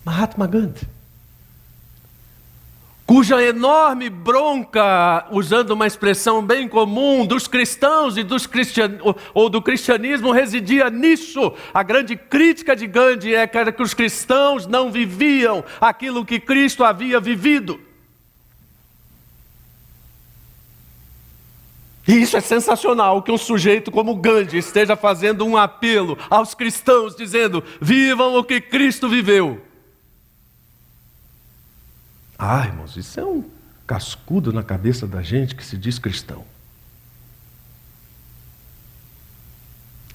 Mahatma 0.05 0.47
Gandhi 0.47 0.87
cuja 3.11 3.43
enorme 3.43 4.09
bronca, 4.09 5.27
usando 5.31 5.71
uma 5.71 5.85
expressão 5.85 6.41
bem 6.41 6.65
comum, 6.65 7.25
dos 7.25 7.45
cristãos 7.45 8.15
e 8.15 8.23
dos 8.23 8.47
cristian... 8.47 8.99
ou 9.33 9.49
do 9.49 9.61
cristianismo 9.61 10.31
residia 10.31 10.89
nisso. 10.89 11.53
A 11.73 11.83
grande 11.83 12.15
crítica 12.15 12.73
de 12.73 12.87
Gandhi 12.87 13.35
é 13.35 13.45
que 13.45 13.83
os 13.83 13.93
cristãos 13.93 14.65
não 14.65 14.89
viviam 14.89 15.61
aquilo 15.81 16.23
que 16.23 16.39
Cristo 16.39 16.85
havia 16.85 17.19
vivido. 17.19 17.81
E 22.07 22.13
isso 22.13 22.37
é 22.37 22.41
sensacional 22.41 23.21
que 23.21 23.31
um 23.33 23.37
sujeito 23.37 23.91
como 23.91 24.15
Gandhi 24.15 24.57
esteja 24.57 24.95
fazendo 24.95 25.45
um 25.45 25.57
apelo 25.57 26.17
aos 26.29 26.55
cristãos, 26.55 27.13
dizendo: 27.13 27.61
vivam 27.81 28.35
o 28.35 28.43
que 28.45 28.61
Cristo 28.61 29.09
viveu. 29.09 29.61
Ah, 32.43 32.65
irmãos, 32.65 32.97
isso 32.97 33.19
é 33.19 33.23
um 33.23 33.47
cascudo 33.85 34.51
na 34.51 34.63
cabeça 34.63 35.05
da 35.05 35.21
gente 35.21 35.53
que 35.53 35.63
se 35.63 35.77
diz 35.77 35.99
cristão. 35.99 36.43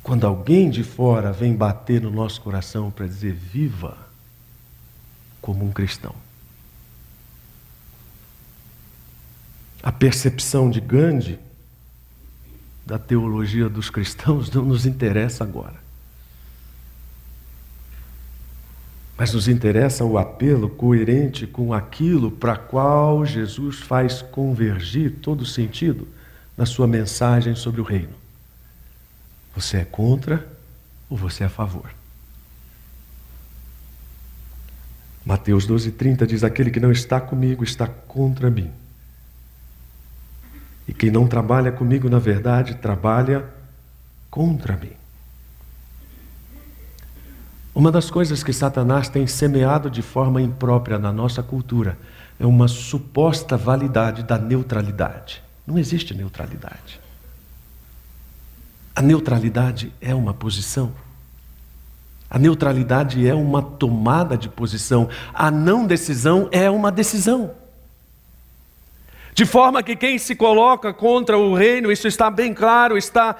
Quando 0.03 0.27
alguém 0.27 0.69
de 0.69 0.83
fora 0.83 1.33
vem 1.33 1.55
bater 1.55 2.01
no 2.01 2.11
nosso 2.11 2.41
coração 2.41 2.91
para 2.91 3.07
dizer 3.07 3.33
viva 3.33 3.97
como 5.41 5.65
um 5.65 5.71
cristão. 5.71 6.17
A 9.81 9.93
percepção 9.93 10.69
de 10.69 10.81
Gandhi 10.81 11.39
da 12.85 12.99
teologia 12.99 13.69
dos 13.69 13.89
cristãos 13.89 14.51
não 14.51 14.65
nos 14.65 14.85
interessa 14.85 15.45
agora. 15.45 15.86
Mas 19.17 19.33
nos 19.33 19.49
interessa 19.49 20.05
o 20.05 20.19
apelo 20.19 20.69
coerente 20.69 21.47
com 21.47 21.73
aquilo 21.73 22.31
para 22.31 22.57
qual 22.57 23.25
Jesus 23.25 23.79
faz 23.79 24.21
convergir 24.21 25.17
todo 25.23 25.41
o 25.41 25.47
sentido 25.47 26.07
na 26.57 26.67
sua 26.67 26.87
mensagem 26.87 27.55
sobre 27.55 27.81
o 27.81 27.85
reino. 27.85 28.15
Você 29.55 29.79
é 29.79 29.85
contra 29.85 30.47
ou 31.09 31.17
você 31.17 31.45
é 31.45 31.47
a 31.47 31.51
favor? 31.51 31.91
Mateus 35.25 35.67
12,30 35.67 36.27
diz: 36.27 36.45
Aquele 36.45 36.71
que 36.71 36.79
não 36.79 36.93
está 36.93 37.21
comigo 37.21 37.65
está 37.65 37.89
contra 37.89 38.51
mim. 38.51 38.71
E 40.87 40.93
quem 40.93 41.11
não 41.11 41.27
trabalha 41.27 41.73
comigo, 41.73 42.09
na 42.09 42.21
verdade, 42.21 42.77
trabalha 42.77 43.45
contra 44.31 44.77
mim. 44.77 44.93
Uma 47.77 47.93
das 47.93 48.11
coisas 48.11 48.43
que 48.43 48.55
Satanás 48.55 49.07
tem 49.07 49.27
semeado 49.27 49.91
de 49.91 50.01
forma 50.01 50.41
imprópria 50.41 50.99
na 50.99 51.13
nossa 51.13 51.43
cultura 51.43 51.99
é 52.41 52.47
uma 52.47 52.69
suposta 52.69 53.55
validade 53.55 54.23
da 54.23 54.39
neutralidade. 54.39 55.43
Não 55.67 55.79
existe 55.79 56.15
neutralidade. 56.15 56.99
A 58.95 59.03
neutralidade 59.03 59.93
é 60.01 60.15
uma 60.15 60.33
posição. 60.33 60.91
A 62.31 62.39
neutralidade 62.39 63.29
é 63.29 63.35
uma 63.35 63.61
tomada 63.61 64.39
de 64.39 64.49
posição. 64.49 65.11
A 65.35 65.51
não 65.51 65.87
decisão 65.87 66.49
é 66.51 66.71
uma 66.71 66.91
decisão. 66.91 67.51
De 69.35 69.45
forma 69.45 69.83
que 69.83 69.95
quem 69.95 70.17
se 70.17 70.35
coloca 70.35 70.95
contra 70.95 71.37
o 71.37 71.55
reino, 71.55 71.93
isso 71.93 72.09
está 72.09 72.31
bem 72.31 72.55
claro, 72.55 72.97
está 72.97 73.37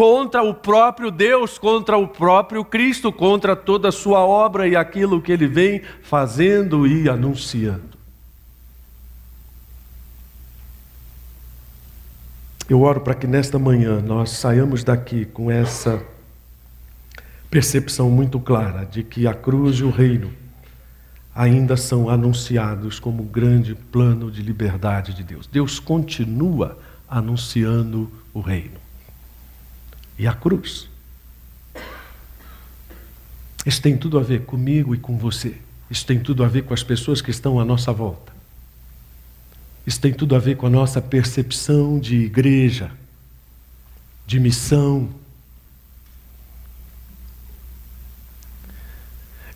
contra 0.00 0.42
o 0.42 0.54
próprio 0.54 1.10
Deus, 1.10 1.58
contra 1.58 1.98
o 1.98 2.08
próprio 2.08 2.64
Cristo, 2.64 3.12
contra 3.12 3.54
toda 3.54 3.90
a 3.90 3.92
sua 3.92 4.20
obra 4.20 4.66
e 4.66 4.74
aquilo 4.74 5.20
que 5.20 5.30
ele 5.30 5.46
vem 5.46 5.82
fazendo 6.00 6.86
e 6.86 7.06
anunciando. 7.06 7.98
Eu 12.66 12.80
oro 12.80 13.02
para 13.02 13.12
que 13.12 13.26
nesta 13.26 13.58
manhã 13.58 14.00
nós 14.00 14.30
saiamos 14.30 14.82
daqui 14.82 15.26
com 15.26 15.50
essa 15.50 16.02
percepção 17.50 18.08
muito 18.08 18.40
clara 18.40 18.86
de 18.86 19.02
que 19.02 19.26
a 19.26 19.34
cruz 19.34 19.80
e 19.80 19.84
o 19.84 19.90
reino 19.90 20.32
ainda 21.34 21.76
são 21.76 22.08
anunciados 22.08 22.98
como 22.98 23.22
grande 23.22 23.74
plano 23.74 24.30
de 24.30 24.40
liberdade 24.40 25.12
de 25.12 25.22
Deus. 25.22 25.46
Deus 25.46 25.78
continua 25.78 26.78
anunciando 27.06 28.10
o 28.32 28.40
reino 28.40 28.80
e 30.20 30.26
a 30.26 30.34
cruz. 30.34 30.86
Isso 33.64 33.80
tem 33.80 33.96
tudo 33.96 34.18
a 34.18 34.22
ver 34.22 34.42
comigo 34.44 34.94
e 34.94 34.98
com 34.98 35.16
você. 35.16 35.56
Isso 35.90 36.04
tem 36.04 36.20
tudo 36.20 36.44
a 36.44 36.48
ver 36.48 36.64
com 36.64 36.74
as 36.74 36.82
pessoas 36.82 37.22
que 37.22 37.30
estão 37.30 37.58
à 37.58 37.64
nossa 37.64 37.90
volta. 37.90 38.30
Isso 39.86 39.98
tem 39.98 40.12
tudo 40.12 40.36
a 40.36 40.38
ver 40.38 40.58
com 40.58 40.66
a 40.66 40.70
nossa 40.70 41.00
percepção 41.00 41.98
de 41.98 42.16
igreja, 42.16 42.90
de 44.26 44.38
missão. 44.38 45.08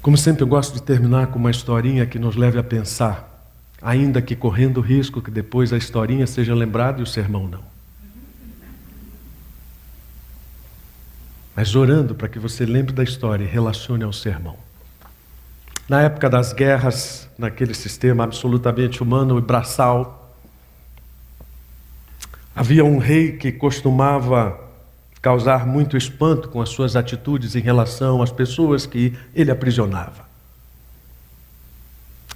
Como 0.01 0.17
sempre, 0.17 0.45
eu 0.45 0.49
gosto 0.49 0.73
de 0.73 0.83
terminar 0.83 1.27
com 1.27 1.39
uma 1.39 1.51
historinha 1.51 2.07
que 2.07 2.19
nos 2.19 2.37
leve 2.37 2.59
a 2.59 2.65
pensar, 2.65 3.53
ainda 3.83 4.23
que 4.23 4.35
correndo 4.35 4.79
o 4.79 4.83
risco 4.83 5.21
que 5.21 5.31
depois 5.31 5.75
a 5.75 5.77
historinha 5.77 6.27
seja 6.27 6.55
lembrada 6.55 7.01
e 7.01 7.03
o 7.03 7.07
sermão 7.07 7.47
não. 7.47 7.74
Mas 11.55 11.75
orando 11.75 12.15
para 12.15 12.29
que 12.29 12.39
você 12.39 12.67
lembre 12.67 12.93
da 12.93 13.03
história 13.03 13.45
e 13.45 13.47
relacione 13.47 14.05
ao 14.05 14.13
sermão. 14.13 14.57
Na 15.89 16.03
época 16.03 16.31
das 16.31 16.53
guerras, 16.53 17.29
naquele 17.39 17.75
sistema 17.75 18.25
absolutamente 18.25 19.03
humano 19.03 19.39
e 19.39 19.43
braçal, 19.43 20.35
havia 22.57 22.85
um 22.85 22.99
rei 22.99 23.33
que 23.33 23.53
costumava 23.53 24.59
causar 25.21 25.67
muito 25.67 25.97
espanto 25.97 26.49
com 26.49 26.61
as 26.61 26.69
suas 26.71 26.97
atitudes 26.97 27.55
em 27.55 27.61
relação 27.61 28.23
às 28.23 28.31
pessoas 28.31 28.87
que 28.87 29.17
ele 29.35 29.51
aprisionava. 29.51 30.25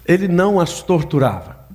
Ele 0.07 0.27
não 0.27 0.59
as 0.59 0.83
torturava. 0.83 1.68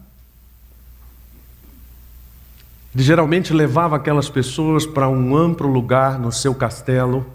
Ele 2.93 3.03
geralmente 3.03 3.51
levava 3.53 3.95
aquelas 3.95 4.29
pessoas 4.29 4.86
para 4.86 5.10
um 5.10 5.36
amplo 5.36 5.67
lugar 5.67 6.19
no 6.19 6.32
seu 6.32 6.53
castelo 6.53 7.25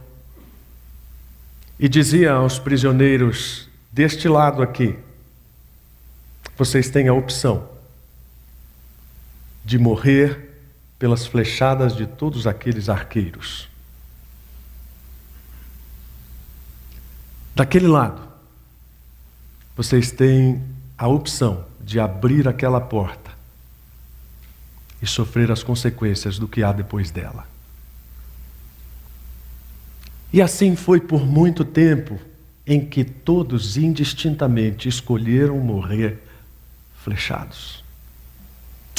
e 1.78 1.88
dizia 1.88 2.32
aos 2.32 2.58
prisioneiros: 2.58 3.68
deste 3.90 4.28
lado 4.28 4.62
aqui, 4.62 4.96
vocês 6.56 6.88
têm 6.88 7.08
a 7.08 7.12
opção 7.12 7.68
de 9.64 9.78
morrer 9.78 10.48
pelas 10.96 11.26
flechadas 11.26 11.94
de 11.94 12.06
todos 12.06 12.46
aqueles 12.46 12.88
arqueiros. 12.88 13.68
Daquele 17.54 17.88
lado, 17.88 18.22
vocês 19.76 20.12
têm 20.12 20.62
a 20.96 21.08
opção 21.08 21.64
de 21.80 21.98
abrir 21.98 22.46
aquela 22.46 22.80
porta 22.80 23.27
e 25.00 25.06
sofrer 25.06 25.50
as 25.50 25.62
consequências 25.62 26.38
do 26.38 26.48
que 26.48 26.62
há 26.62 26.72
depois 26.72 27.10
dela. 27.10 27.46
E 30.32 30.42
assim 30.42 30.76
foi 30.76 31.00
por 31.00 31.24
muito 31.24 31.64
tempo 31.64 32.18
em 32.66 32.84
que 32.84 33.02
todos 33.02 33.76
indistintamente 33.76 34.88
escolheram 34.88 35.58
morrer 35.58 36.18
flechados. 37.02 37.82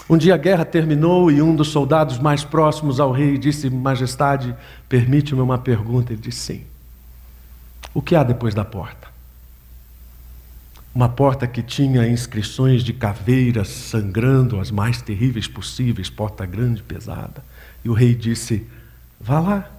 Um 0.09 0.17
dia 0.17 0.33
a 0.33 0.37
guerra 0.37 0.65
terminou 0.65 1.29
e 1.29 1.39
um 1.39 1.55
dos 1.55 1.67
soldados 1.67 2.17
mais 2.17 2.43
próximos 2.43 2.99
ao 2.99 3.11
rei 3.11 3.37
disse: 3.37 3.69
Majestade, 3.69 4.55
permite-me 4.87 5.39
uma 5.39 5.59
pergunta. 5.59 6.11
Ele 6.11 6.21
disse: 6.21 6.39
Sim. 6.39 6.63
O 7.93 8.01
que 8.01 8.15
há 8.15 8.23
depois 8.23 8.55
da 8.55 8.65
porta? 8.65 9.08
Uma 10.93 11.07
porta 11.07 11.47
que 11.47 11.61
tinha 11.61 12.07
inscrições 12.07 12.83
de 12.83 12.93
caveiras 12.93 13.67
sangrando, 13.67 14.59
as 14.59 14.71
mais 14.71 15.01
terríveis 15.01 15.47
possíveis, 15.47 16.09
porta 16.09 16.45
grande, 16.45 16.81
pesada. 16.81 17.43
E 17.85 17.89
o 17.89 17.93
rei 17.93 18.15
disse: 18.15 18.67
Vá 19.19 19.39
lá, 19.39 19.71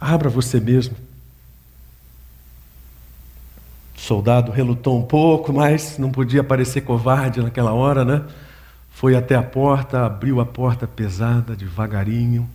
abra 0.00 0.28
você 0.28 0.60
mesmo. 0.60 0.96
O 3.96 4.00
soldado 4.00 4.52
relutou 4.52 4.98
um 4.98 5.02
pouco, 5.02 5.52
mas 5.52 5.98
não 5.98 6.10
podia 6.10 6.44
parecer 6.44 6.82
covarde 6.82 7.42
naquela 7.42 7.72
hora, 7.72 8.04
né? 8.04 8.22
Foi 8.90 9.16
até 9.16 9.34
a 9.34 9.42
porta, 9.42 10.04
abriu 10.04 10.40
a 10.40 10.46
porta 10.46 10.86
pesada, 10.86 11.56
devagarinho. 11.56 12.48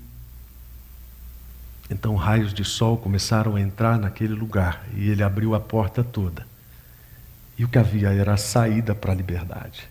Então 1.90 2.16
raios 2.16 2.54
de 2.54 2.64
sol 2.64 2.98
começaram 2.98 3.56
a 3.56 3.62
entrar 3.62 3.98
naquele 3.98 4.34
lugar 4.34 4.86
e 4.96 5.10
ele 5.10 5.24
abriu 5.24 5.54
a 5.54 5.60
porta 5.60 6.04
toda. 6.04 6.46
E 7.58 7.64
o 7.64 7.68
que 7.68 7.78
havia 7.78 8.10
era 8.10 8.34
a 8.34 8.38
saída 8.38 8.96
para 8.96 9.12
a 9.12 9.16
liberdade. 9.16 9.88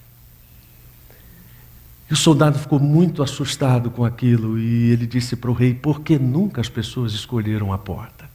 E 2.11 2.13
o 2.13 2.17
soldado 2.17 2.59
ficou 2.59 2.79
muito 2.79 3.23
assustado 3.23 3.91
com 3.91 4.05
aquilo 4.05 4.59
e 4.59 4.91
ele 4.91 5.07
disse 5.07 5.37
para 5.37 5.51
o 5.51 5.55
rei: 5.55 5.73
Por 5.75 6.01
que 6.01 6.19
nunca 6.19 6.61
as 6.61 6.69
pessoas 6.69 7.13
escolheram 7.13 7.73
a 7.73 7.79
porta? 7.79 8.29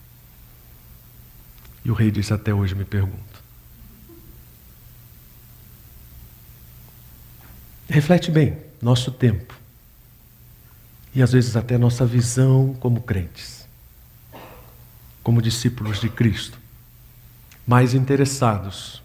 E 1.86 1.92
o 1.92 1.94
rei 1.94 2.10
disse: 2.10 2.34
Até 2.34 2.54
hoje 2.54 2.74
me 2.74 2.86
pergunto. 2.86 3.44
Reflete 7.90 8.32
bem 8.32 8.58
nosso 8.82 9.12
tempo 9.12 9.58
e 11.18 11.22
às 11.22 11.32
vezes 11.32 11.56
até 11.56 11.78
nossa 11.78 12.06
visão 12.06 12.76
como 12.80 13.02
crentes, 13.02 13.68
como 15.24 15.42
discípulos 15.42 16.00
de 16.00 16.10
Cristo, 16.10 16.60
mais 17.66 17.94
interessados 17.96 19.02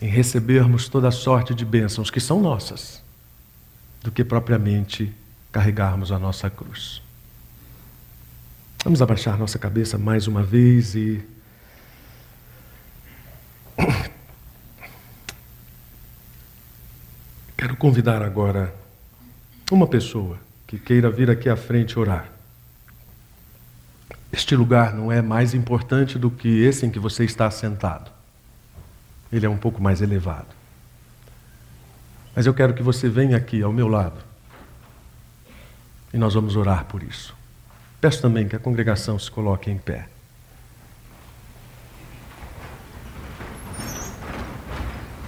em 0.00 0.08
recebermos 0.08 0.88
toda 0.88 1.08
a 1.08 1.12
sorte 1.12 1.54
de 1.54 1.64
bênçãos 1.64 2.10
que 2.10 2.20
são 2.20 2.40
nossas, 2.40 3.02
do 4.02 4.10
que 4.10 4.24
propriamente 4.24 5.12
carregarmos 5.52 6.10
a 6.10 6.18
nossa 6.18 6.48
cruz. 6.48 7.02
Vamos 8.82 9.02
abaixar 9.02 9.36
nossa 9.38 9.58
cabeça 9.58 9.98
mais 9.98 10.26
uma 10.26 10.42
vez 10.42 10.94
e. 10.94 11.22
Quero 17.58 17.76
convidar 17.76 18.22
agora 18.22 18.74
uma 19.70 19.86
pessoa 19.86 20.38
que 20.66 20.78
queira 20.78 21.10
vir 21.10 21.30
aqui 21.30 21.50
à 21.50 21.56
frente 21.56 21.98
orar. 21.98 22.32
Este 24.32 24.56
lugar 24.56 24.94
não 24.94 25.12
é 25.12 25.20
mais 25.20 25.52
importante 25.52 26.18
do 26.18 26.30
que 26.30 26.48
esse 26.62 26.86
em 26.86 26.90
que 26.90 26.98
você 26.98 27.24
está 27.24 27.50
sentado. 27.50 28.10
Ele 29.32 29.46
é 29.46 29.48
um 29.48 29.56
pouco 29.56 29.80
mais 29.82 30.02
elevado. 30.02 30.48
Mas 32.34 32.46
eu 32.46 32.54
quero 32.54 32.74
que 32.74 32.82
você 32.82 33.08
venha 33.08 33.36
aqui 33.36 33.62
ao 33.62 33.72
meu 33.72 33.86
lado. 33.88 34.18
E 36.12 36.18
nós 36.18 36.34
vamos 36.34 36.56
orar 36.56 36.84
por 36.86 37.02
isso. 37.02 37.34
Peço 38.00 38.22
também 38.22 38.48
que 38.48 38.56
a 38.56 38.58
congregação 38.58 39.18
se 39.18 39.30
coloque 39.30 39.70
em 39.70 39.78
pé. 39.78 40.08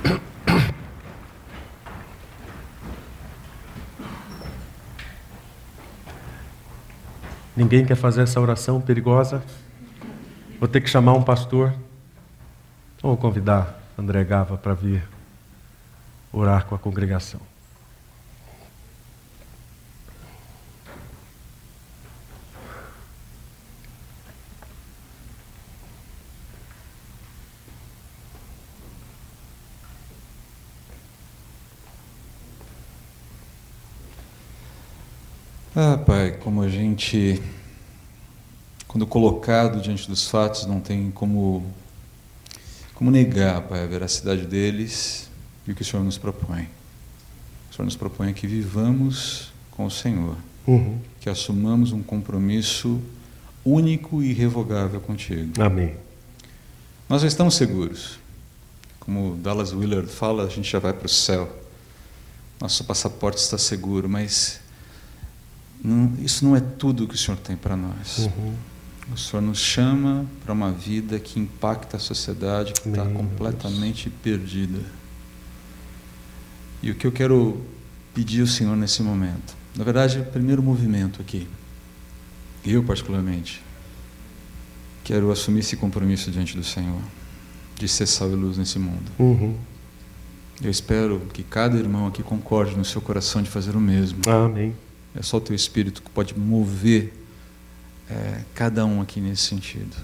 Ninguém 7.57 7.84
quer 7.84 7.94
fazer 7.96 8.22
essa 8.22 8.40
oração 8.40 8.80
perigosa? 8.80 9.44
Vou 10.59 10.68
ter 10.68 10.80
que 10.80 10.88
chamar 10.88 11.12
um 11.12 11.22
pastor. 11.22 11.72
Vou 13.03 13.16
convidar 13.16 13.82
André 13.99 14.24
Gava 14.24 14.57
para 14.57 14.74
vir 14.74 15.07
orar 16.32 16.66
com 16.66 16.74
a 16.74 16.78
congregação. 16.78 17.40
Ah, 35.74 35.97
Pai, 35.97 36.32
como 36.32 36.61
a 36.61 36.68
gente, 36.68 37.43
quando 38.86 39.07
colocado 39.07 39.80
diante 39.80 40.07
dos 40.07 40.28
fatos, 40.28 40.66
não 40.66 40.80
tem 40.80 41.11
como 41.11 41.64
como 43.03 43.11
negar, 43.11 43.62
Pai, 43.62 43.82
a 43.82 43.86
veracidade 43.86 44.46
deles 44.46 45.28
e 45.66 45.72
o 45.72 45.74
que 45.74 45.82
o 45.82 45.84
Senhor 45.84 46.05
nos 46.05 46.18
propõe? 46.18 46.68
O 47.68 47.74
Senhor 47.74 47.84
nos 47.84 47.96
propõe 47.96 48.32
que 48.32 48.46
vivamos 48.46 49.53
com 49.72 49.86
o 49.86 49.90
Senhor, 49.90 50.36
uhum. 50.68 51.00
que 51.18 51.28
assumamos 51.28 51.90
um 51.90 52.00
compromisso 52.00 53.03
único 53.64 54.22
e 54.22 54.30
irrevogável 54.30 55.00
contigo. 55.00 55.61
Amém. 55.61 55.96
Nós 57.09 57.22
já 57.22 57.26
estamos 57.26 57.57
seguros. 57.57 58.20
Como 59.00 59.34
Dallas 59.34 59.72
Willard 59.72 60.09
fala, 60.09 60.44
a 60.44 60.48
gente 60.48 60.70
já 60.70 60.78
vai 60.78 60.92
para 60.92 61.07
o 61.07 61.11
céu. 61.11 61.53
Nosso 62.61 62.84
passaporte 62.84 63.40
está 63.40 63.59
seguro, 63.59 64.09
mas 64.09 64.61
não, 65.82 66.14
isso 66.22 66.44
não 66.44 66.55
é 66.55 66.61
tudo 66.61 67.09
que 67.09 67.16
o 67.16 67.18
Senhor 67.18 67.36
tem 67.38 67.57
para 67.57 67.76
nós. 67.76 68.18
Uhum. 68.18 68.55
O 69.12 69.16
Senhor 69.16 69.42
nos 69.42 69.58
chama 69.58 70.26
para 70.42 70.54
uma 70.54 70.72
vida 70.72 71.18
que 71.20 71.38
impacta 71.38 71.98
a 71.98 72.00
sociedade 72.00 72.72
que 72.72 72.88
está 72.88 73.04
completamente 73.04 74.08
Deus. 74.08 74.40
perdida. 74.40 74.80
E 76.82 76.90
o 76.90 76.94
que 76.94 77.06
eu 77.06 77.12
quero 77.12 77.60
pedir 78.14 78.40
ao 78.40 78.46
Senhor 78.46 78.74
nesse 78.74 79.02
momento, 79.02 79.54
na 79.76 79.84
verdade, 79.84 80.18
o 80.18 80.24
primeiro 80.24 80.62
movimento 80.62 81.20
aqui, 81.20 81.46
eu 82.64 82.82
particularmente, 82.82 83.62
quero 85.04 85.30
assumir 85.30 85.60
esse 85.60 85.76
compromisso 85.76 86.30
diante 86.30 86.56
do 86.56 86.64
Senhor, 86.64 87.00
de 87.76 87.88
ser 87.88 88.06
sal 88.06 88.30
e 88.30 88.34
luz 88.34 88.56
nesse 88.56 88.78
mundo. 88.78 89.10
Uhum. 89.18 89.56
Eu 90.62 90.70
espero 90.70 91.20
que 91.32 91.42
cada 91.42 91.76
irmão 91.76 92.06
aqui 92.06 92.22
concorde 92.22 92.76
no 92.76 92.84
seu 92.84 93.00
coração 93.00 93.42
de 93.42 93.50
fazer 93.50 93.76
o 93.76 93.80
mesmo. 93.80 94.20
Amém. 94.28 94.74
É 95.14 95.22
só 95.22 95.36
o 95.36 95.40
teu 95.40 95.54
espírito 95.54 96.02
que 96.02 96.10
pode 96.10 96.38
mover 96.38 97.22
é, 98.09 98.40
cada 98.55 98.84
um 98.84 99.00
aqui 99.00 99.20
nesse 99.20 99.42
sentido. 99.42 99.96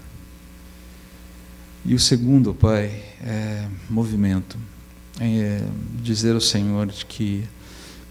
E 1.84 1.94
o 1.94 1.98
segundo, 1.98 2.54
Pai, 2.54 3.02
é 3.22 3.66
movimento. 3.88 4.58
É 5.20 5.62
dizer 6.02 6.34
ao 6.34 6.40
Senhor 6.40 6.86
que, 7.08 7.44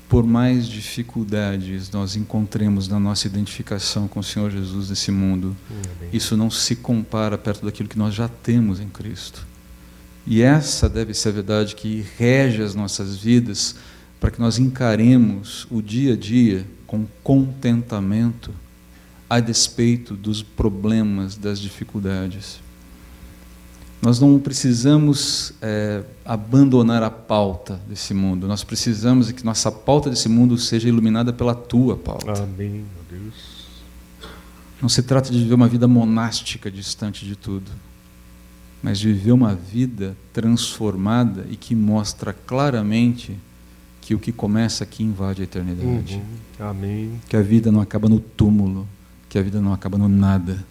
por 0.09 0.25
mais 0.25 0.67
dificuldades 0.67 1.89
nós 1.91 2.15
encontremos 2.15 2.88
na 2.88 2.99
nossa 2.99 3.27
identificação 3.27 4.07
com 4.07 4.19
o 4.19 4.23
Senhor 4.23 4.51
Jesus 4.51 4.89
nesse 4.89 5.11
mundo, 5.11 5.55
Amém. 5.69 6.09
isso 6.11 6.35
não 6.35 6.49
se 6.49 6.75
compara 6.75 7.38
perto 7.38 7.65
daquilo 7.65 7.88
que 7.88 7.97
nós 7.97 8.13
já 8.13 8.27
temos 8.27 8.79
em 8.79 8.89
Cristo. 8.89 9.45
E 10.25 10.41
essa 10.41 10.89
deve 10.89 11.13
ser 11.13 11.29
a 11.29 11.33
verdade 11.33 11.75
que 11.75 12.05
rege 12.17 12.61
as 12.61 12.75
nossas 12.75 13.15
vidas 13.15 13.75
para 14.19 14.31
que 14.31 14.39
nós 14.39 14.57
encaremos 14.57 15.65
o 15.71 15.81
dia 15.81 16.13
a 16.13 16.17
dia 16.17 16.65
com 16.85 17.05
contentamento 17.23 18.53
a 19.30 19.39
despeito 19.39 20.15
dos 20.15 20.41
problemas, 20.41 21.36
das 21.36 21.59
dificuldades. 21.59 22.59
Nós 24.01 24.19
não 24.19 24.39
precisamos 24.39 25.53
é, 25.61 26.03
abandonar 26.23 27.01
a 27.01 27.09
pauta 27.09 27.82
desse 27.88 28.13
mundo, 28.13 28.47
nós 28.47 28.63
precisamos 28.63 29.32
que 29.32 29.43
nossa 29.43 29.71
pauta 29.71 30.09
desse 30.09 30.30
mundo 30.30 30.57
seja 30.57 30.88
iluminada 30.88 31.34
pela 31.34 31.55
tua 31.55 31.97
pauta. 31.97 32.43
Amém, 32.43 32.86
meu 33.09 33.19
Deus. 33.19 33.57
Não 34.82 34.88
se 34.88 35.01
trata 35.01 35.32
de 35.32 35.39
viver 35.39 35.55
uma 35.55 35.67
vida 35.67 35.88
monástica 35.88 36.69
distante 36.69 37.25
de 37.25 37.36
tudo, 37.36 37.71
mas 38.84 38.99
de 38.99 39.11
viver 39.11 39.32
uma 39.32 39.55
vida 39.55 40.15
transformada 40.32 41.47
e 41.49 41.55
que 41.55 41.75
mostra 41.75 42.32
claramente 42.32 43.36
que 43.99 44.13
o 44.13 44.19
que 44.19 44.32
começa 44.32 44.84
aqui 44.84 45.03
invade 45.03 45.41
a 45.41 45.43
eternidade. 45.43 46.15
Uhum. 46.15 46.67
Amém. 46.69 47.11
Que 47.28 47.36
a 47.36 47.41
vida 47.41 47.71
não 47.71 47.82
acaba 47.82 48.07
no 48.07 48.19
túmulo, 48.19 48.88
que 49.30 49.38
a 49.38 49.41
vida 49.41 49.61
não 49.61 49.73
acaba 49.73 49.97
no 49.97 50.07
nada. 50.07 50.65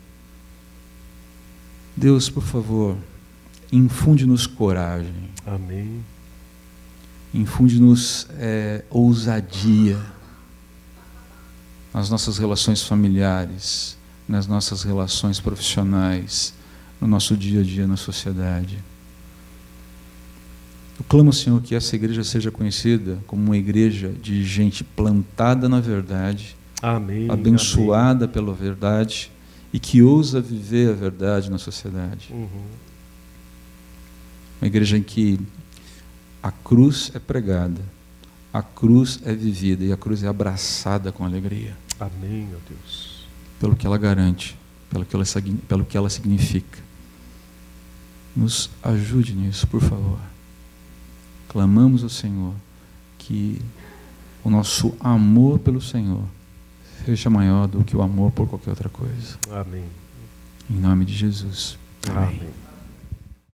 Deus, 1.96 2.28
por 2.28 2.42
favor, 2.42 2.96
infunde-nos 3.72 4.46
coragem. 4.46 5.30
Amém. 5.46 6.04
Infunde-nos 7.32 8.26
é, 8.38 8.84
ousadia 8.90 9.98
nas 11.92 12.10
nossas 12.10 12.36
relações 12.38 12.82
familiares, 12.82 13.96
nas 14.28 14.46
nossas 14.46 14.82
relações 14.82 15.40
profissionais, 15.40 16.52
no 17.00 17.06
nosso 17.06 17.36
dia 17.36 17.60
a 17.60 17.62
dia 17.62 17.86
na 17.86 17.96
sociedade. 17.96 18.78
Eu 20.98 21.04
clamo, 21.08 21.32
Senhor, 21.32 21.60
que 21.62 21.74
essa 21.74 21.94
igreja 21.94 22.24
seja 22.24 22.50
conhecida 22.50 23.18
como 23.26 23.42
uma 23.42 23.56
igreja 23.56 24.12
de 24.22 24.44
gente 24.44 24.82
plantada 24.82 25.68
na 25.68 25.80
verdade 25.80 26.56
Amém, 26.88 27.28
abençoada 27.28 28.26
amém. 28.26 28.32
pela 28.32 28.54
verdade 28.54 29.32
e 29.72 29.80
que 29.80 30.02
ousa 30.02 30.40
viver 30.40 30.90
a 30.90 30.92
verdade 30.92 31.50
na 31.50 31.58
sociedade. 31.58 32.28
Uhum. 32.32 32.62
Uma 34.60 34.68
igreja 34.68 34.96
em 34.96 35.02
que 35.02 35.40
a 36.40 36.52
cruz 36.52 37.10
é 37.12 37.18
pregada, 37.18 37.80
a 38.52 38.62
cruz 38.62 39.18
é 39.24 39.34
vivida 39.34 39.84
e 39.84 39.92
a 39.92 39.96
cruz 39.96 40.22
é 40.22 40.28
abraçada 40.28 41.10
com 41.10 41.24
alegria. 41.24 41.76
Amém, 41.98 42.48
ó 42.54 42.58
Deus. 42.68 43.26
Pelo 43.58 43.74
que 43.74 43.84
ela 43.84 43.98
garante, 43.98 44.56
pelo 44.88 45.04
que 45.04 45.16
ela, 45.16 45.24
pelo 45.66 45.84
que 45.84 45.96
ela 45.96 46.08
significa. 46.08 46.78
Nos 48.36 48.70
ajude 48.80 49.34
nisso, 49.34 49.66
por 49.66 49.80
favor. 49.80 50.20
Clamamos 51.48 52.04
ao 52.04 52.08
Senhor 52.08 52.54
que 53.18 53.60
o 54.44 54.50
nosso 54.50 54.94
amor 55.00 55.58
pelo 55.58 55.80
Senhor 55.80 56.35
seja 57.06 57.30
maior 57.30 57.68
do 57.68 57.84
que 57.84 57.96
o 57.96 58.02
amor 58.02 58.32
por 58.32 58.48
qualquer 58.48 58.70
outra 58.70 58.88
coisa. 58.88 59.38
Amém. 59.50 59.84
Em 60.68 60.74
nome 60.74 61.04
de 61.04 61.14
Jesus. 61.14 61.78
Amém. 62.08 62.40
Amém. 62.40 62.65